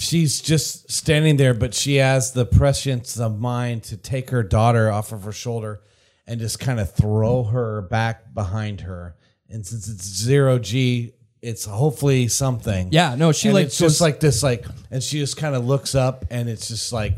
[0.00, 4.92] She's just standing there, but she has the prescience of mind to take her daughter
[4.92, 5.80] off of her shoulder
[6.24, 9.16] and just kind of throw her back behind her.
[9.48, 12.90] And since it's zero G, it's hopefully something.
[12.92, 15.56] Yeah, no, she And like it's goes- just like this, like, and she just kind
[15.56, 17.16] of looks up, and it's just like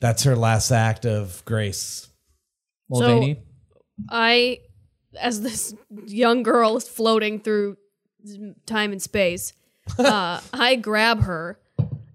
[0.00, 2.08] that's her last act of grace.
[2.88, 3.42] Mulvaney.
[4.08, 4.60] I,
[5.20, 5.74] as this
[6.06, 7.76] young girl is floating through
[8.64, 9.52] time and space,
[9.98, 11.58] uh, I grab her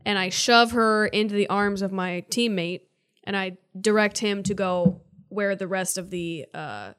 [0.06, 2.82] and I shove her into the arms of my teammate,
[3.24, 6.94] and I direct him to go where the rest of the uh,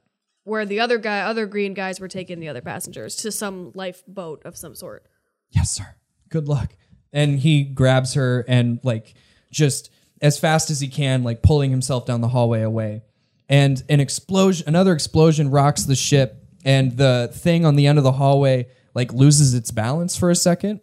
[0.44, 4.42] where the other guy, other green guys were taking the other passengers to some lifeboat
[4.44, 5.06] of some sort.
[5.50, 5.96] yes, sir.
[6.28, 6.74] Good luck.
[7.12, 9.14] And he grabs her and like
[9.50, 9.90] just
[10.22, 13.02] as fast as he can, like pulling himself down the hallway away.
[13.48, 18.04] And an explosion, another explosion rocks the ship, and the thing on the end of
[18.04, 20.80] the hallway like loses its balance for a second.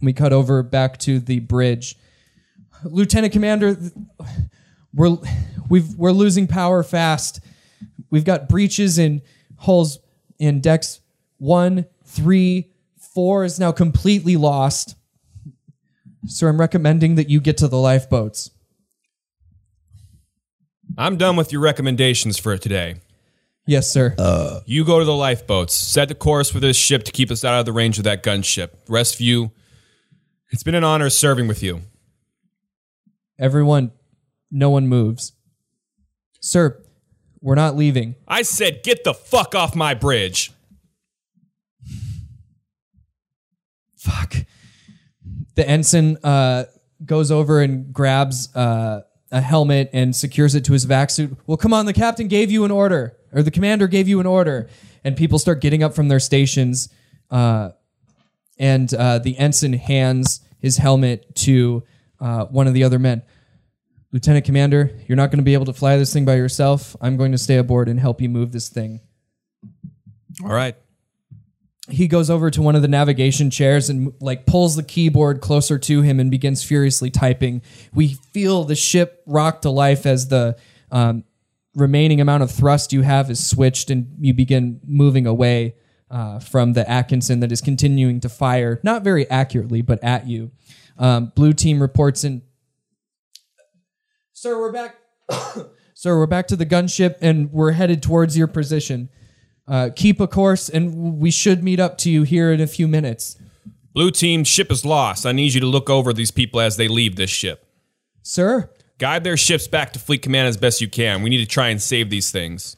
[0.00, 1.96] We cut over back to the bridge.
[2.84, 3.76] Lieutenant Commander,
[4.94, 5.16] we're
[5.68, 7.40] we've we're losing power fast.
[8.10, 9.22] We've got breaches in
[9.56, 9.98] holes
[10.38, 11.00] in decks
[11.38, 14.96] one, three, four is now completely lost.
[16.26, 18.50] So I'm recommending that you get to the lifeboats.
[20.98, 22.96] I'm done with your recommendations for today.
[23.66, 24.14] Yes, sir.
[24.64, 27.58] You go to the lifeboats, set the course for this ship to keep us out
[27.58, 28.70] of the range of that gunship.
[28.88, 29.50] Rest of you,
[30.50, 31.82] it's been an honor serving with you.
[33.38, 33.90] Everyone,
[34.50, 35.32] no one moves.
[36.40, 36.80] Sir,
[37.40, 38.14] we're not leaving.
[38.28, 40.52] I said, get the fuck off my bridge.
[43.96, 44.36] Fuck.
[45.56, 46.66] The ensign uh,
[47.04, 49.02] goes over and grabs uh,
[49.32, 51.36] a helmet and secures it to his vac suit.
[51.46, 54.26] Well, come on, the captain gave you an order, or the commander gave you an
[54.26, 54.68] order.
[55.04, 56.88] And people start getting up from their stations.
[57.30, 57.70] Uh,
[58.58, 61.84] and uh, the ensign hands his helmet to
[62.18, 63.22] uh, one of the other men.
[64.10, 66.96] Lieutenant Commander, you're not going to be able to fly this thing by yourself.
[67.00, 69.00] I'm going to stay aboard and help you move this thing.
[70.42, 70.74] All right.
[71.88, 75.78] he goes over to one of the navigation chairs and like pulls the keyboard closer
[75.78, 77.62] to him and begins furiously typing.
[77.94, 80.56] We feel the ship rock to life as the
[80.90, 81.24] um,
[81.76, 85.76] remaining amount of thrust you have is switched and you begin moving away
[86.10, 90.50] uh, from the Atkinson that is continuing to fire, not very accurately, but at you.
[90.98, 92.42] Um, blue team reports in.
[94.32, 94.96] Sir, we're back.
[95.94, 99.10] Sir, we're back to the gunship and we're headed towards your position.
[99.68, 102.86] Uh, keep a course, and we should meet up to you here in a few
[102.86, 103.36] minutes.
[103.92, 105.26] Blue team ship is lost.
[105.26, 107.66] I need you to look over these people as they leave this ship.
[108.22, 108.70] Sir?
[108.98, 111.22] Guide their ships back to fleet command as best you can.
[111.22, 112.76] We need to try and save these things.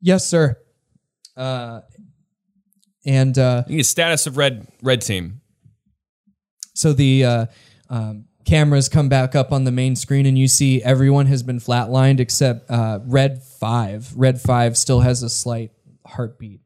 [0.00, 0.56] Yes, sir.
[1.36, 1.80] Uh,
[3.04, 5.40] and uh, You need a status of red red team.
[6.74, 7.46] so the uh,
[7.90, 11.58] um, cameras come back up on the main screen, and you see everyone has been
[11.58, 14.14] flatlined except uh, Red 5.
[14.16, 15.72] Red 5 still has a slight
[16.06, 16.60] heartbeat.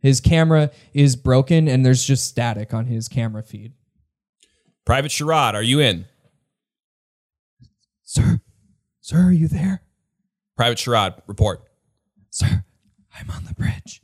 [0.00, 3.72] His camera is broken, and there's just static on his camera feed.
[4.84, 6.04] Private Sherrod, are you in?
[8.06, 8.40] Sir?
[9.00, 9.82] Sir, are you there?
[10.56, 11.64] Private Sherrod, report.
[12.30, 12.64] Sir,
[13.18, 14.00] I'm on the bridge.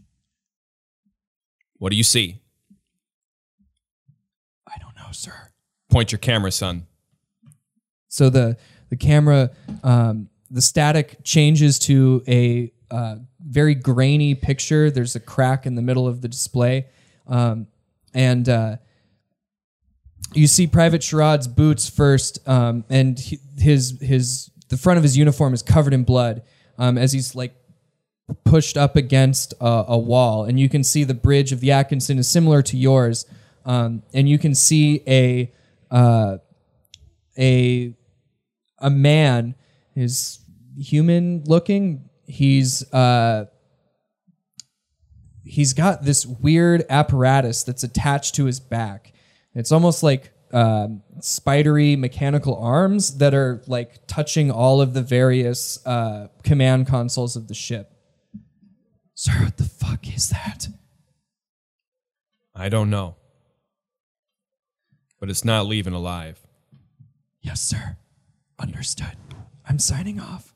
[1.79, 2.43] What do you see?
[4.67, 5.33] I don't know, sir.
[5.89, 6.87] Point your camera, son.
[8.09, 8.57] So the
[8.91, 9.51] the camera,
[9.85, 14.91] um, the static changes to a uh, very grainy picture.
[14.91, 16.87] There's a crack in the middle of the display,
[17.29, 17.69] um,
[18.13, 18.77] and uh,
[20.35, 25.17] you see Private Sherrod's boots first, um, and he- his his the front of his
[25.17, 26.43] uniform is covered in blood
[26.79, 27.55] um, as he's like
[28.45, 32.19] pushed up against a, a wall, and you can see the bridge of the Atkinson
[32.19, 33.27] is similar to yours,
[33.65, 35.53] um, and you can see a
[35.91, 36.39] uh,
[37.39, 37.95] a
[38.79, 39.55] a man
[39.95, 40.41] is
[40.77, 42.09] human looking.
[42.27, 43.47] He's uh,
[45.45, 49.12] he's got this weird apparatus that's attached to his back.
[49.55, 55.85] It's almost like um, spidery mechanical arms that are like touching all of the various
[55.87, 57.93] uh, command consoles of the ship.
[59.15, 60.69] Sir, what the fuck is that?
[62.55, 63.17] I don't know.
[65.21, 66.41] But it's not leaving alive.
[67.41, 67.97] Yes, sir.
[68.59, 69.17] Understood.
[69.69, 70.55] I'm signing off.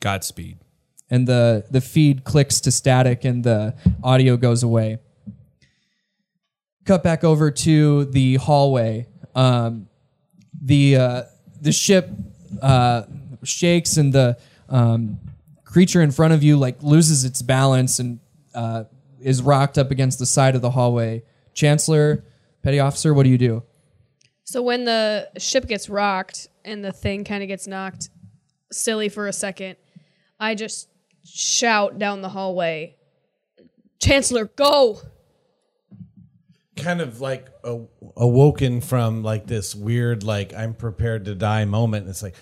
[0.00, 0.58] Godspeed.
[1.10, 4.98] and the the feed clicks to static and the audio goes away.
[6.88, 9.08] Cut back over to the hallway.
[9.34, 9.88] Um,
[10.58, 11.22] the uh,
[11.60, 12.08] the ship
[12.62, 13.02] uh,
[13.44, 14.38] shakes and the
[14.70, 15.18] um,
[15.64, 18.20] creature in front of you like loses its balance and
[18.54, 18.84] uh,
[19.20, 21.24] is rocked up against the side of the hallway.
[21.52, 22.24] Chancellor,
[22.62, 23.62] petty officer, what do you do?
[24.44, 28.08] So when the ship gets rocked and the thing kind of gets knocked
[28.72, 29.76] silly for a second,
[30.40, 30.88] I just
[31.22, 32.96] shout down the hallway,
[33.98, 35.02] Chancellor, go!
[36.78, 37.80] Kind of like a,
[38.16, 42.08] awoken from like this weird like I'm prepared to die moment.
[42.08, 42.36] It's like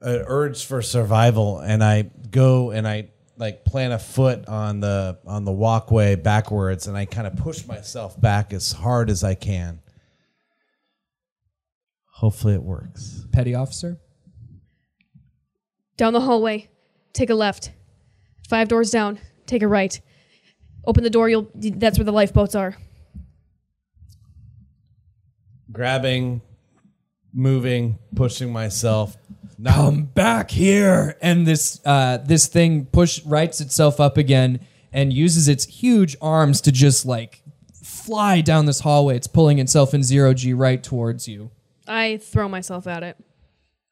[0.00, 5.18] an urge for survival, and I go and I like plant a foot on the
[5.26, 9.34] on the walkway backwards, and I kind of push myself back as hard as I
[9.34, 9.80] can.
[12.06, 13.26] Hopefully, it works.
[13.32, 13.98] Petty officer.
[15.96, 16.68] Down the hallway,
[17.12, 17.72] take a left.
[18.48, 20.00] Five doors down, take a right.
[20.84, 22.76] Open the door, you'll that's where the lifeboats are.
[25.70, 26.40] Grabbing,
[27.32, 29.16] moving, pushing myself.
[29.58, 31.16] Not come back here.
[31.20, 34.60] And this uh, this thing push rights itself up again
[34.92, 37.42] and uses its huge arms to just like
[37.82, 39.16] fly down this hallway.
[39.16, 41.50] It's pulling itself in zero g right towards you.
[41.86, 43.16] I throw myself at it.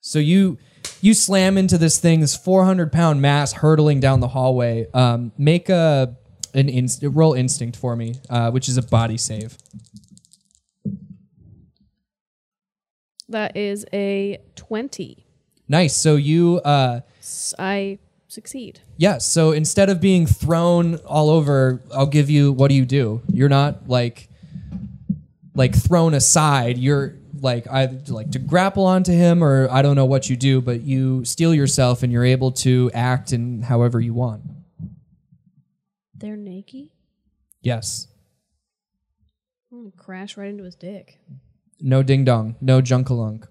[0.00, 0.58] so you
[1.00, 4.86] you slam into this thing this 400 pound mass hurtling down the hallway.
[4.94, 6.16] Um, make a
[6.54, 9.58] an inst- roll instinct for me uh, which is a body save
[13.28, 15.26] That is a 20.
[15.68, 17.00] nice so you uh,
[17.58, 17.98] I
[18.28, 18.80] succeed.
[18.96, 23.22] Yeah, so instead of being thrown all over, I'll give you what do you do?
[23.32, 24.28] You're not like
[25.54, 26.78] like thrown aside.
[26.78, 30.60] You're like either like to grapple onto him or I don't know what you do,
[30.60, 34.42] but you steal yourself and you're able to act in however you want.
[36.14, 36.88] They're naked?
[37.60, 38.06] Yes.
[39.72, 41.18] I'm gonna crash right into his dick.
[41.80, 43.46] No ding dong, no junkalunk.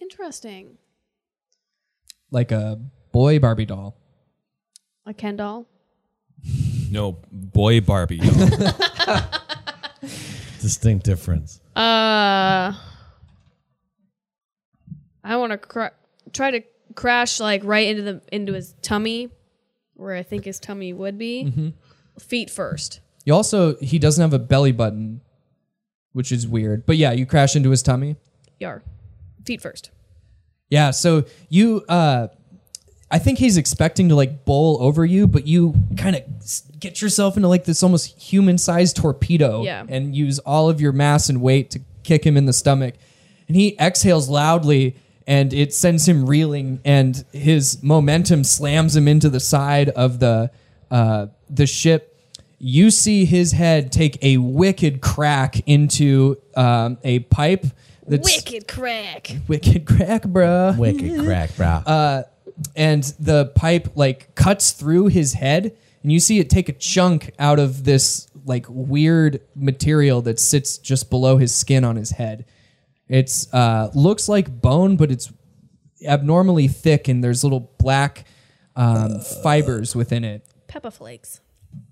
[0.00, 0.78] Interesting.
[2.30, 2.80] Like a
[3.12, 3.96] boy Barbie doll.
[5.06, 5.66] A Ken doll?
[6.90, 8.18] No, boy Barbie.
[8.18, 8.48] doll.
[10.64, 11.60] distinct difference.
[11.76, 12.72] Uh,
[15.22, 15.92] I want to cra-
[16.32, 16.62] try to
[16.94, 19.30] crash like right into the into his tummy,
[19.92, 21.44] where I think his tummy would be.
[21.44, 21.68] Mm-hmm.
[22.18, 23.00] Feet first.
[23.24, 25.20] You also he doesn't have a belly button,
[26.14, 26.86] which is weird.
[26.86, 28.16] But yeah, you crash into his tummy.
[28.58, 28.82] Yar.
[29.44, 29.90] Feet first.
[30.70, 32.28] Yeah, so you uh
[33.10, 36.22] I think he's expecting to like bowl over you, but you kind of
[36.80, 39.84] get yourself into like this almost human-sized torpedo Yeah.
[39.88, 42.94] and use all of your mass and weight to kick him in the stomach.
[43.46, 44.96] And he exhales loudly
[45.26, 50.50] and it sends him reeling and his momentum slams him into the side of the
[50.90, 52.13] uh the ship.
[52.66, 57.66] You see his head take a wicked crack into um, a pipe
[58.06, 59.36] that's Wicked crack.
[59.48, 61.82] wicked crack, bruh Wicked crack, bro.
[62.74, 67.32] and the pipe like cuts through his head and you see it take a chunk
[67.38, 72.44] out of this like weird material that sits just below his skin on his head
[73.08, 75.32] it's uh looks like bone but it's
[76.06, 78.24] abnormally thick and there's little black
[78.76, 81.40] um, fibers within it Peppa flakes.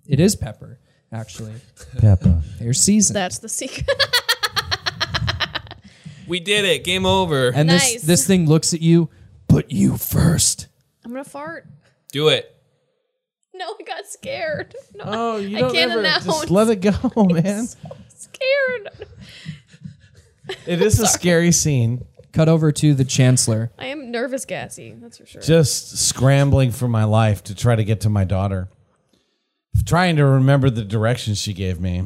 [0.08, 0.78] It is pepper
[1.12, 1.52] actually
[1.98, 2.40] Pepper.
[2.58, 3.88] they're seasoned That's the secret.
[6.28, 6.84] We did it.
[6.84, 7.48] Game over.
[7.50, 7.94] and Nice.
[7.94, 9.10] this this thing looks at you
[9.48, 10.68] but you first
[11.04, 11.66] I'm gonna fart.
[12.12, 12.48] Do it.
[13.54, 14.74] No, I got scared.
[14.94, 16.24] No, Oh, you I don't can't ever announce.
[16.24, 16.92] just let it go,
[17.24, 17.66] man.
[18.08, 19.06] scared.
[20.66, 22.06] It is a scary scene.
[22.32, 24.94] cut over to the chancellor I am nervous, gassy.
[24.96, 25.42] That's for sure.
[25.42, 28.68] Just scrambling for my life to try to get to my daughter.
[29.86, 32.04] Trying to remember the directions she gave me.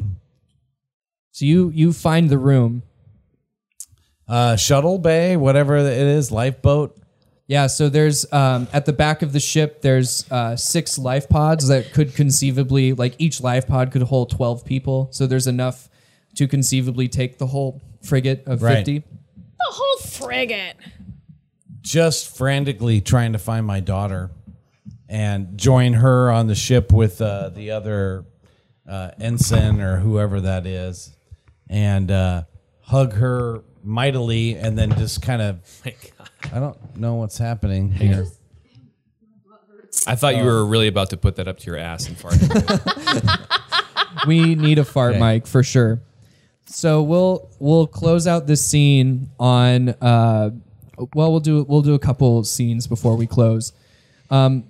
[1.31, 2.83] so you you find the room
[4.27, 6.97] Uh, shuttle bay, whatever it is, lifeboat.
[7.47, 9.81] Yeah, so there's um, at the back of the ship.
[9.81, 14.65] There's uh, six life pods that could conceivably, like each life pod could hold twelve
[14.65, 15.07] people.
[15.11, 15.87] So there's enough
[16.35, 18.75] to conceivably take the whole frigate of Right.
[18.77, 18.99] fifty.
[18.99, 20.75] the whole frigate.
[21.81, 24.29] Just frantically trying to find my daughter
[25.09, 28.25] and join her on the ship with uh, the other
[28.87, 31.15] uh, ensign or whoever that is,
[31.69, 32.43] and uh,
[32.81, 35.81] hug her mightily, and then just kind of.
[36.53, 38.27] I don't know what's happening here.
[40.05, 42.35] I thought you were really about to put that up to your ass and fart.
[44.25, 45.19] We need a fart Okay.
[45.19, 46.01] mic for sure.
[46.65, 49.89] So we'll we'll close out this scene on.
[49.89, 50.51] Uh,
[51.13, 53.73] well, we'll do we'll do a couple scenes before we close.
[54.31, 54.63] Um,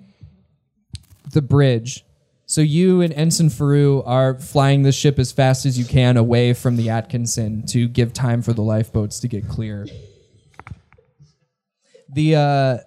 [1.32, 2.04] the bridge.
[2.46, 6.54] So you and Ensign Faru are flying the ship as fast as you can away
[6.54, 9.86] from the Atkinson to give time for the lifeboats to get clear.
[12.10, 12.78] The uh,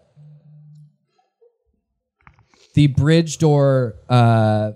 [2.72, 4.72] the bridge door uh,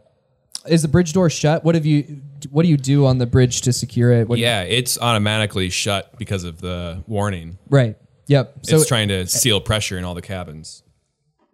[0.67, 1.65] is the bridge door shut.
[1.65, 2.21] What have you?
[2.51, 4.29] What do you do on the bridge to secure it?
[4.29, 7.57] What yeah, it's automatically shut because of the warning.
[7.71, 7.97] right.
[8.27, 8.61] Yep.
[8.63, 10.84] So it's trying to seal pressure in all the cabins.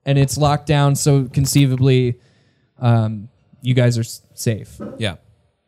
[0.06, 0.94] And it's locked down.
[0.96, 2.18] So conceivably,
[2.78, 3.28] um,
[3.62, 4.80] you guys are s- safe.
[4.98, 5.16] Yeah.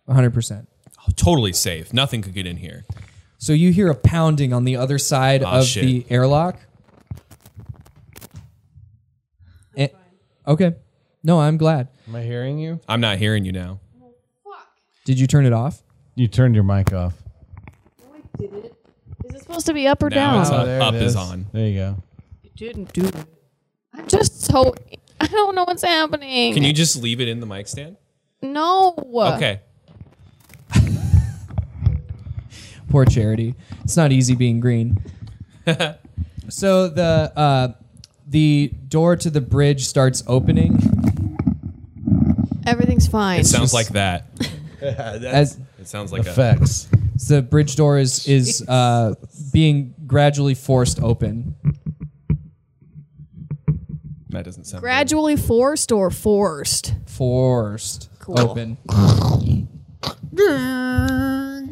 [0.09, 0.67] 100%.
[1.17, 1.93] Totally safe.
[1.93, 2.85] Nothing could get in here.
[3.39, 5.85] So you hear a pounding on the other side Aw, of shit.
[5.85, 6.59] the airlock.
[9.77, 9.89] Eh,
[10.47, 10.75] okay.
[11.25, 11.89] No, I'm glad.
[12.09, 12.81] Am I hearing you?
[12.89, 13.81] I'm not hearing you now.
[14.45, 14.67] Fuck.
[15.05, 15.83] Did you turn it off?
[16.15, 17.15] You turned your mic off.
[18.39, 18.53] Did
[19.25, 20.41] Is it supposed to be up or Now down?
[20.43, 20.65] it's up.
[20.67, 21.47] there it Up is on.
[21.53, 21.97] There you go.
[22.57, 23.15] didn't do it.
[23.95, 24.75] I'm just so.
[25.21, 26.55] I don't know what's happening.
[26.55, 27.97] Can you just leave it in the mic stand?
[28.41, 28.95] No.
[29.37, 29.61] Okay.
[32.91, 33.55] Poor Charity.
[33.85, 35.03] It's not easy being green.
[36.49, 37.73] so the uh,
[38.27, 40.93] the door to the bridge starts opening
[42.67, 43.41] Everything's fine.
[43.41, 44.27] It sounds like that.
[44.81, 46.31] as It sounds like a.
[46.31, 46.89] Effects.
[47.29, 49.15] the bridge door is is uh,
[49.53, 51.55] being gradually forced open.
[54.33, 54.81] That doesn't sound.
[54.81, 54.87] good.
[54.87, 56.95] Gradually forced or forced?
[57.07, 58.41] Forced Cool.
[58.41, 58.79] open.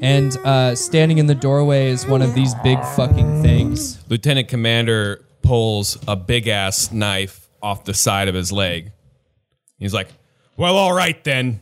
[0.03, 3.99] And uh, standing in the doorway is one of these big fucking things.
[4.09, 8.93] Lieutenant Commander pulls a big ass knife off the side of his leg.
[9.79, 10.09] He's like,
[10.57, 11.61] "Well, all right then."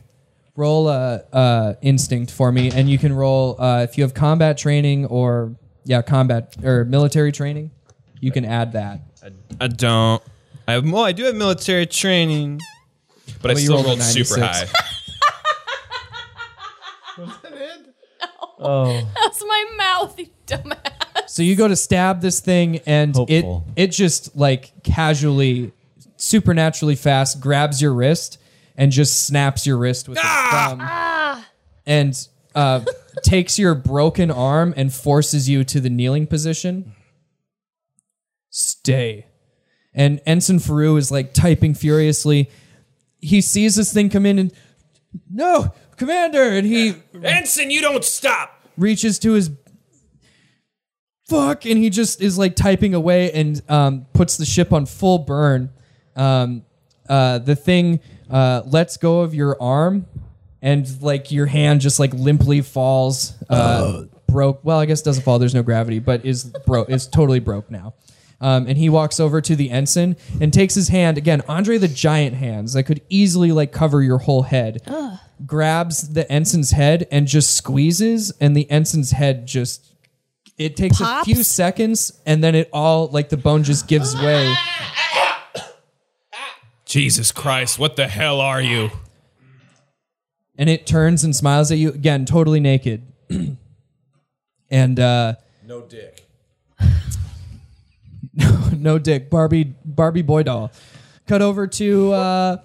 [0.55, 4.13] Roll a uh, uh, instinct for me, and you can roll uh, if you have
[4.13, 5.55] combat training or
[5.85, 7.71] yeah, combat or military training.
[8.19, 9.01] You can add that.
[9.61, 10.21] I don't.
[10.69, 10.89] I have.
[10.89, 12.61] Well, I do have military training,
[13.41, 14.71] but I Well, you still rolled a rolled super 96.
[14.71, 14.79] high.
[18.61, 21.29] Oh, That's my mouth, you dumbass.
[21.29, 23.65] So you go to stab this thing, and Hopeful.
[23.77, 25.71] it it just like casually,
[26.17, 28.37] supernaturally fast grabs your wrist
[28.75, 31.43] and just snaps your wrist with its thumb,
[31.85, 32.83] and uh,
[33.23, 36.91] takes your broken arm and forces you to the kneeling position.
[38.49, 39.25] Stay.
[39.99, 42.49] And Ensign Faru is like typing furiously.
[43.19, 44.53] he sees this thing come in and
[45.29, 48.63] no, commander, and he Ensign, you don't stop.
[48.77, 49.51] reaches to his
[51.27, 55.19] fuck and he just is like typing away and um, puts the ship on full
[55.19, 55.69] burn.
[56.15, 56.63] Um,
[57.09, 57.99] uh, the thing
[58.29, 60.05] uh, lets go of your arm
[60.61, 64.63] and like your hand just like limply falls uh, broke.
[64.63, 65.39] Well i guess it doesn't fall.
[65.39, 67.95] There's no gravity but is broke is totally broke now
[68.41, 71.87] um, and he walks over to the ensign and takes his hand again andre the
[71.87, 74.81] giant hands that could easily like cover your whole head
[75.45, 79.93] grabs the ensign's head and just squeezes and the ensign's head just
[80.57, 84.53] it takes a few seconds and then it all like the bone just gives way
[86.85, 88.89] Jesus Christ, what the hell are you?
[90.57, 93.03] and it turns and smiles at you again totally naked
[94.69, 95.35] and uh
[95.65, 96.25] No dick.
[98.39, 100.71] No no dick barbie barbie boy doll
[101.27, 102.57] cut over to uh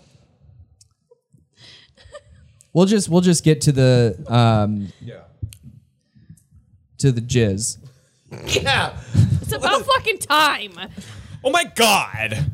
[2.72, 5.20] we'll just we'll just get to the um Yeah.
[6.98, 7.78] to the jizz
[8.46, 8.96] Yeah.
[9.42, 10.72] It's about fucking time.
[11.44, 12.50] Oh my god.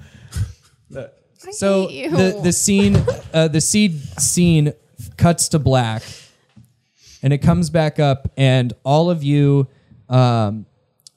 [1.53, 2.97] so hate the the scene
[3.33, 4.73] uh the seed scene
[5.17, 6.03] cuts to black
[7.23, 9.69] and it comes back up and all of you
[10.09, 10.67] um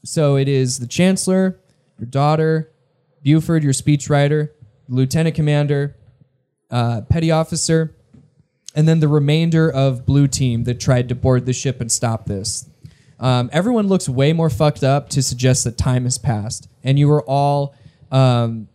[0.05, 1.59] so it is the chancellor
[1.99, 2.71] your daughter
[3.23, 4.49] buford your speechwriter
[4.87, 5.95] lieutenant commander
[6.71, 7.95] uh, petty officer
[8.75, 12.25] and then the remainder of blue team that tried to board the ship and stop
[12.25, 12.67] this
[13.19, 17.09] um, everyone looks way more fucked up to suggest that time has passed and you
[17.11, 17.75] are all
[18.11, 18.67] um,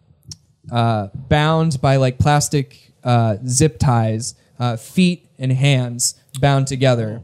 [0.70, 7.22] uh, bound by like plastic uh, zip ties, uh, feet and hands bound together.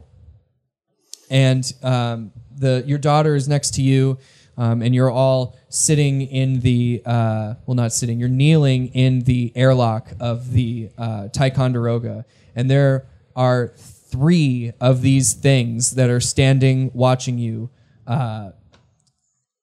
[1.29, 4.17] And um, the your daughter is next to you,
[4.57, 8.19] um, and you're all sitting in the uh, well, not sitting.
[8.19, 12.25] You're kneeling in the airlock of the uh, Ticonderoga,
[12.55, 17.69] and there are three of these things that are standing watching you.
[18.07, 18.51] Uh,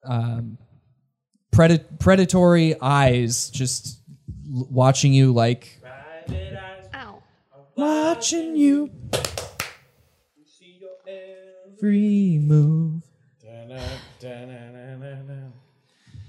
[0.04, 0.58] um,
[1.52, 4.00] pred- predatory eyes just
[4.52, 5.80] l- watching you like
[6.94, 7.22] Ow.
[7.76, 8.90] watching you
[11.06, 13.02] every move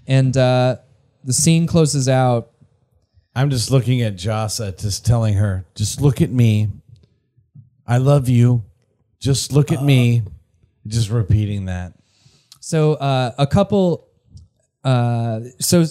[0.07, 0.77] and uh,
[1.23, 2.49] the scene closes out
[3.35, 6.69] I'm just looking at Jasa, just telling her, just look at me.
[7.87, 8.63] I love you.
[9.19, 10.21] Just look at me.
[10.85, 11.93] Just repeating that.
[12.59, 14.07] so uh, a couple
[14.83, 15.85] uh, so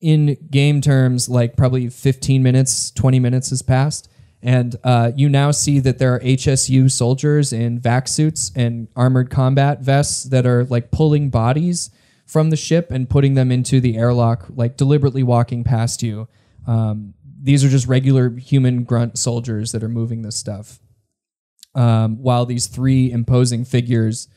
[0.00, 4.08] in game terms like probably 15 minutes 20 minutes has passed
[4.42, 9.30] and uh, you now see that there are hsu soldiers in vac suits and armored
[9.30, 11.90] combat vests that are like pulling bodies
[12.30, 16.28] from the ship and putting them into the airlock like deliberately walking past you
[16.66, 20.78] um, these are just regular human grunt soldiers that are moving this stuff
[21.74, 24.28] um, while these three imposing figures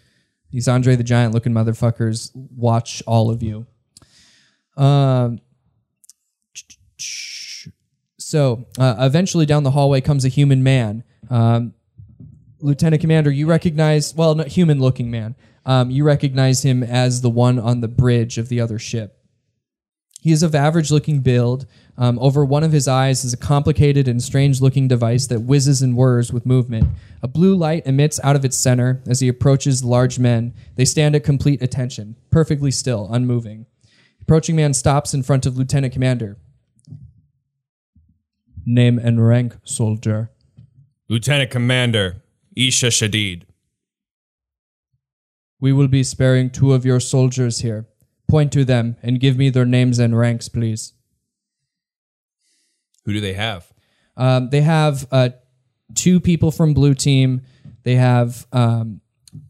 [0.53, 3.65] these Andre the Giant looking motherfuckers watch all of you.
[4.77, 5.41] Um,
[8.19, 11.03] so uh, eventually down the hallway comes a human man.
[11.29, 11.73] Um,
[12.59, 15.35] Lieutenant Commander, you recognize, well, not human looking man.
[15.65, 19.19] Um, you recognize him as the one on the bridge of the other ship.
[20.23, 21.65] He is of average looking build.
[21.97, 25.81] Um, over one of his eyes is a complicated and strange looking device that whizzes
[25.81, 26.87] and whirs with movement.
[27.21, 30.53] A blue light emits out of its center as he approaches large men.
[30.75, 33.65] They stand at complete attention, perfectly still, unmoving.
[34.21, 36.37] Approaching man stops in front of Lieutenant Commander.
[38.65, 40.31] Name and rank, soldier.
[41.09, 42.23] Lieutenant Commander
[42.55, 43.43] Isha Shadid.
[45.63, 47.87] We will be sparing two of your soldiers here.
[48.27, 50.91] Point to them and give me their names and ranks, please.
[53.05, 53.71] Who do they have?
[54.17, 55.29] Um, they have uh,
[55.95, 57.43] two people from Blue Team.
[57.83, 58.99] They have um,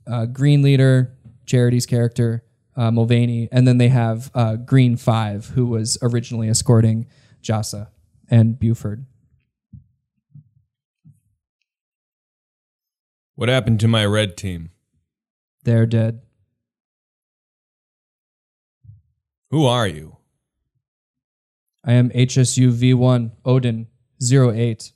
[0.06, 1.18] uh, Green Leader,
[1.48, 2.44] Charity's character,
[2.76, 7.08] uh, Mulvaney, and then they have uh, Green Five, who was originally escorting
[7.42, 7.88] Jasa
[8.30, 9.08] and Buford.
[13.34, 14.70] What happened to my red team?
[15.64, 16.22] They're dead.
[19.52, 20.18] Who are you?
[21.86, 23.88] I am HSU V1 Odin
[24.22, 24.92] 08.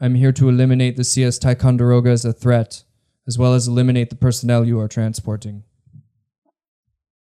[0.00, 2.82] I'm here to eliminate the CS Ticonderoga as a threat,
[3.26, 5.62] as well as eliminate the personnel you are transporting.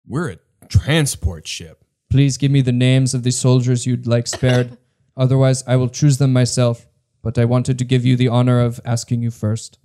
[0.06, 0.38] We're a
[0.68, 1.84] transport ship.
[2.10, 4.76] Please give me the names of the soldiers you'd like spared.
[5.16, 6.86] Otherwise, I will choose them myself.
[7.22, 9.78] But I wanted to give you the honor of asking you first.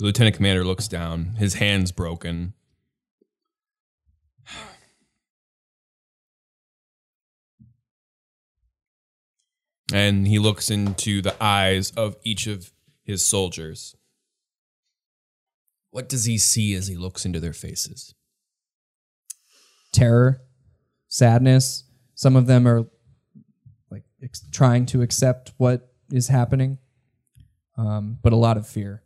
[0.00, 2.54] The lieutenant commander looks down, his hand's broken.
[9.92, 12.72] And he looks into the eyes of each of
[13.02, 13.94] his soldiers.
[15.90, 18.14] What does he see as he looks into their faces?
[19.92, 20.40] Terror,
[21.08, 21.84] sadness.
[22.14, 22.86] Some of them are
[23.90, 26.78] like ex- trying to accept what is happening,
[27.76, 29.02] um, but a lot of fear.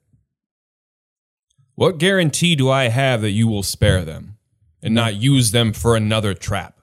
[1.76, 4.36] What guarantee do I have that you will spare them
[4.80, 6.78] and not use them for another trap?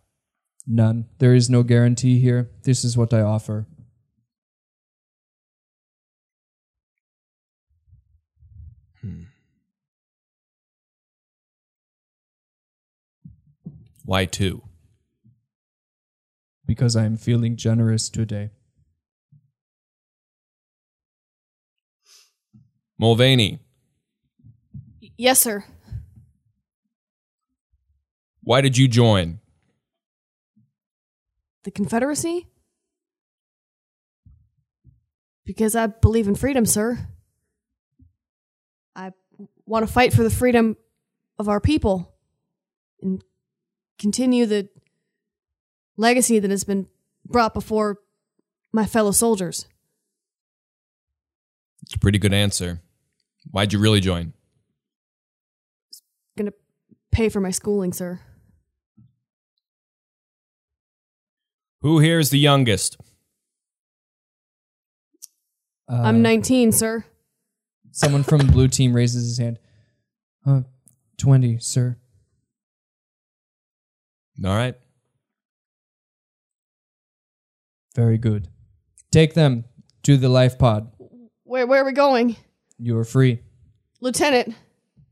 [0.67, 1.05] None.
[1.19, 2.51] There is no guarantee here.
[2.63, 3.67] This is what I offer.
[8.99, 9.23] Hmm.
[14.03, 14.61] Why two?
[16.65, 18.51] Because I am feeling generous today.
[22.99, 23.59] Mulvaney,
[25.21, 25.63] Yes, sir.
[28.43, 29.39] why did you join?
[31.63, 32.47] The Confederacy?
[35.45, 37.07] Because I believe in freedom, sir.
[38.95, 39.11] I
[39.67, 40.75] want to fight for the freedom
[41.37, 42.15] of our people
[43.03, 43.23] and
[43.99, 44.69] continue the
[45.97, 46.87] legacy that has been
[47.27, 47.99] brought before
[48.71, 49.67] my fellow soldiers.
[51.83, 52.81] It's a pretty good answer.
[53.51, 54.33] Why'd you really join?
[57.11, 58.19] Gonna pay for my schooling, sir.
[61.81, 62.97] Who here is the youngest?
[65.89, 67.03] Uh, I'm 19, sir.
[67.91, 69.59] Someone from blue team raises his hand.
[70.45, 70.61] Uh,
[71.17, 71.97] 20, sir.
[74.45, 74.75] All right.
[77.95, 78.47] Very good.
[79.11, 79.65] Take them
[80.03, 80.91] to the life pod.
[81.43, 82.37] Where where are we going?
[82.77, 83.41] You are free.
[83.99, 84.55] Lieutenant.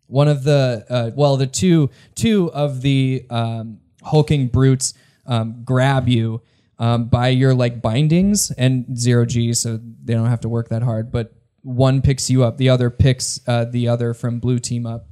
[0.09, 4.93] One of the uh, well the two two of the um, hulking brutes
[5.25, 6.41] um, grab you
[6.79, 10.83] um, by your like bindings and zero g so they don't have to work that
[10.83, 14.85] hard but one picks you up the other picks uh, the other from blue team
[14.85, 15.07] up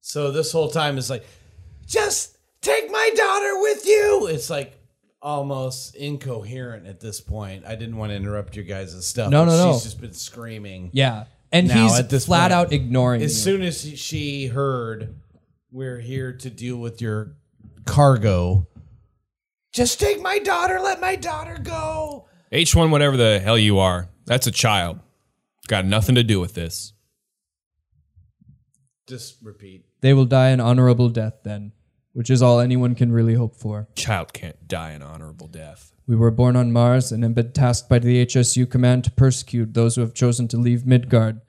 [0.00, 1.24] So this whole time is like,
[1.86, 4.28] just take my daughter with you.
[4.30, 4.72] It's like
[5.20, 7.64] almost incoherent at this point.
[7.66, 9.30] I didn't want to interrupt your guys' stuff.
[9.30, 9.72] No, no, no.
[9.72, 10.90] She's just been screaming.
[10.92, 13.52] yeah and Now, he's at this flat point, out ignoring As you.
[13.52, 15.16] soon as she heard,
[15.70, 17.36] we're here to deal with your
[17.86, 18.66] cargo.
[19.72, 20.80] Just take my daughter.
[20.80, 22.26] Let my daughter go.
[22.52, 24.98] H1, whatever the hell you are, that's a child.
[25.68, 26.92] Got nothing to do with this.
[29.08, 29.84] Just repeat.
[30.02, 31.72] they will die an honorable death then
[32.12, 35.92] which is all anyone can really hope for Child can't die an honorable death.
[36.10, 39.74] We were born on Mars and have been tasked by the HSU command to persecute
[39.74, 41.40] those who have chosen to leave Midgard.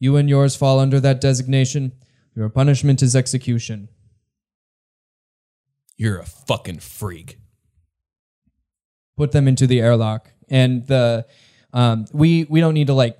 [0.00, 1.92] You and yours fall under that designation.
[2.34, 3.88] Your punishment is execution.
[5.96, 7.38] You're a fucking freak.
[9.16, 10.32] Put them into the airlock.
[10.48, 11.24] And the
[11.72, 13.16] um, we we don't need to like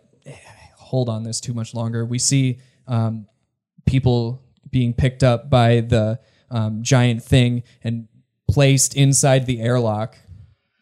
[0.75, 2.05] hold on this too much longer.
[2.05, 2.59] We see
[2.89, 3.29] um,
[3.87, 6.19] people being picked up by the
[6.51, 8.09] um, giant thing and
[8.49, 10.19] placed inside the airlock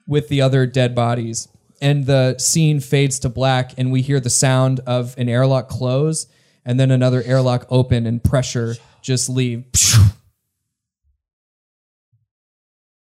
[0.07, 1.49] with the other dead bodies.
[1.81, 6.27] And the scene fades to black, and we hear the sound of an airlock close
[6.65, 9.65] and then another airlock open and pressure just leave.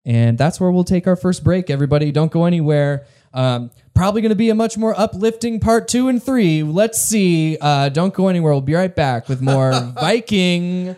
[0.05, 2.11] And that's where we'll take our first break, everybody.
[2.11, 3.07] Don't go anywhere.
[3.33, 6.63] Um, probably going to be a much more uplifting part two and three.
[6.65, 7.57] Let's see.
[7.61, 8.53] Uh, don't go anywhere.
[8.53, 10.97] We'll be right back with more Viking.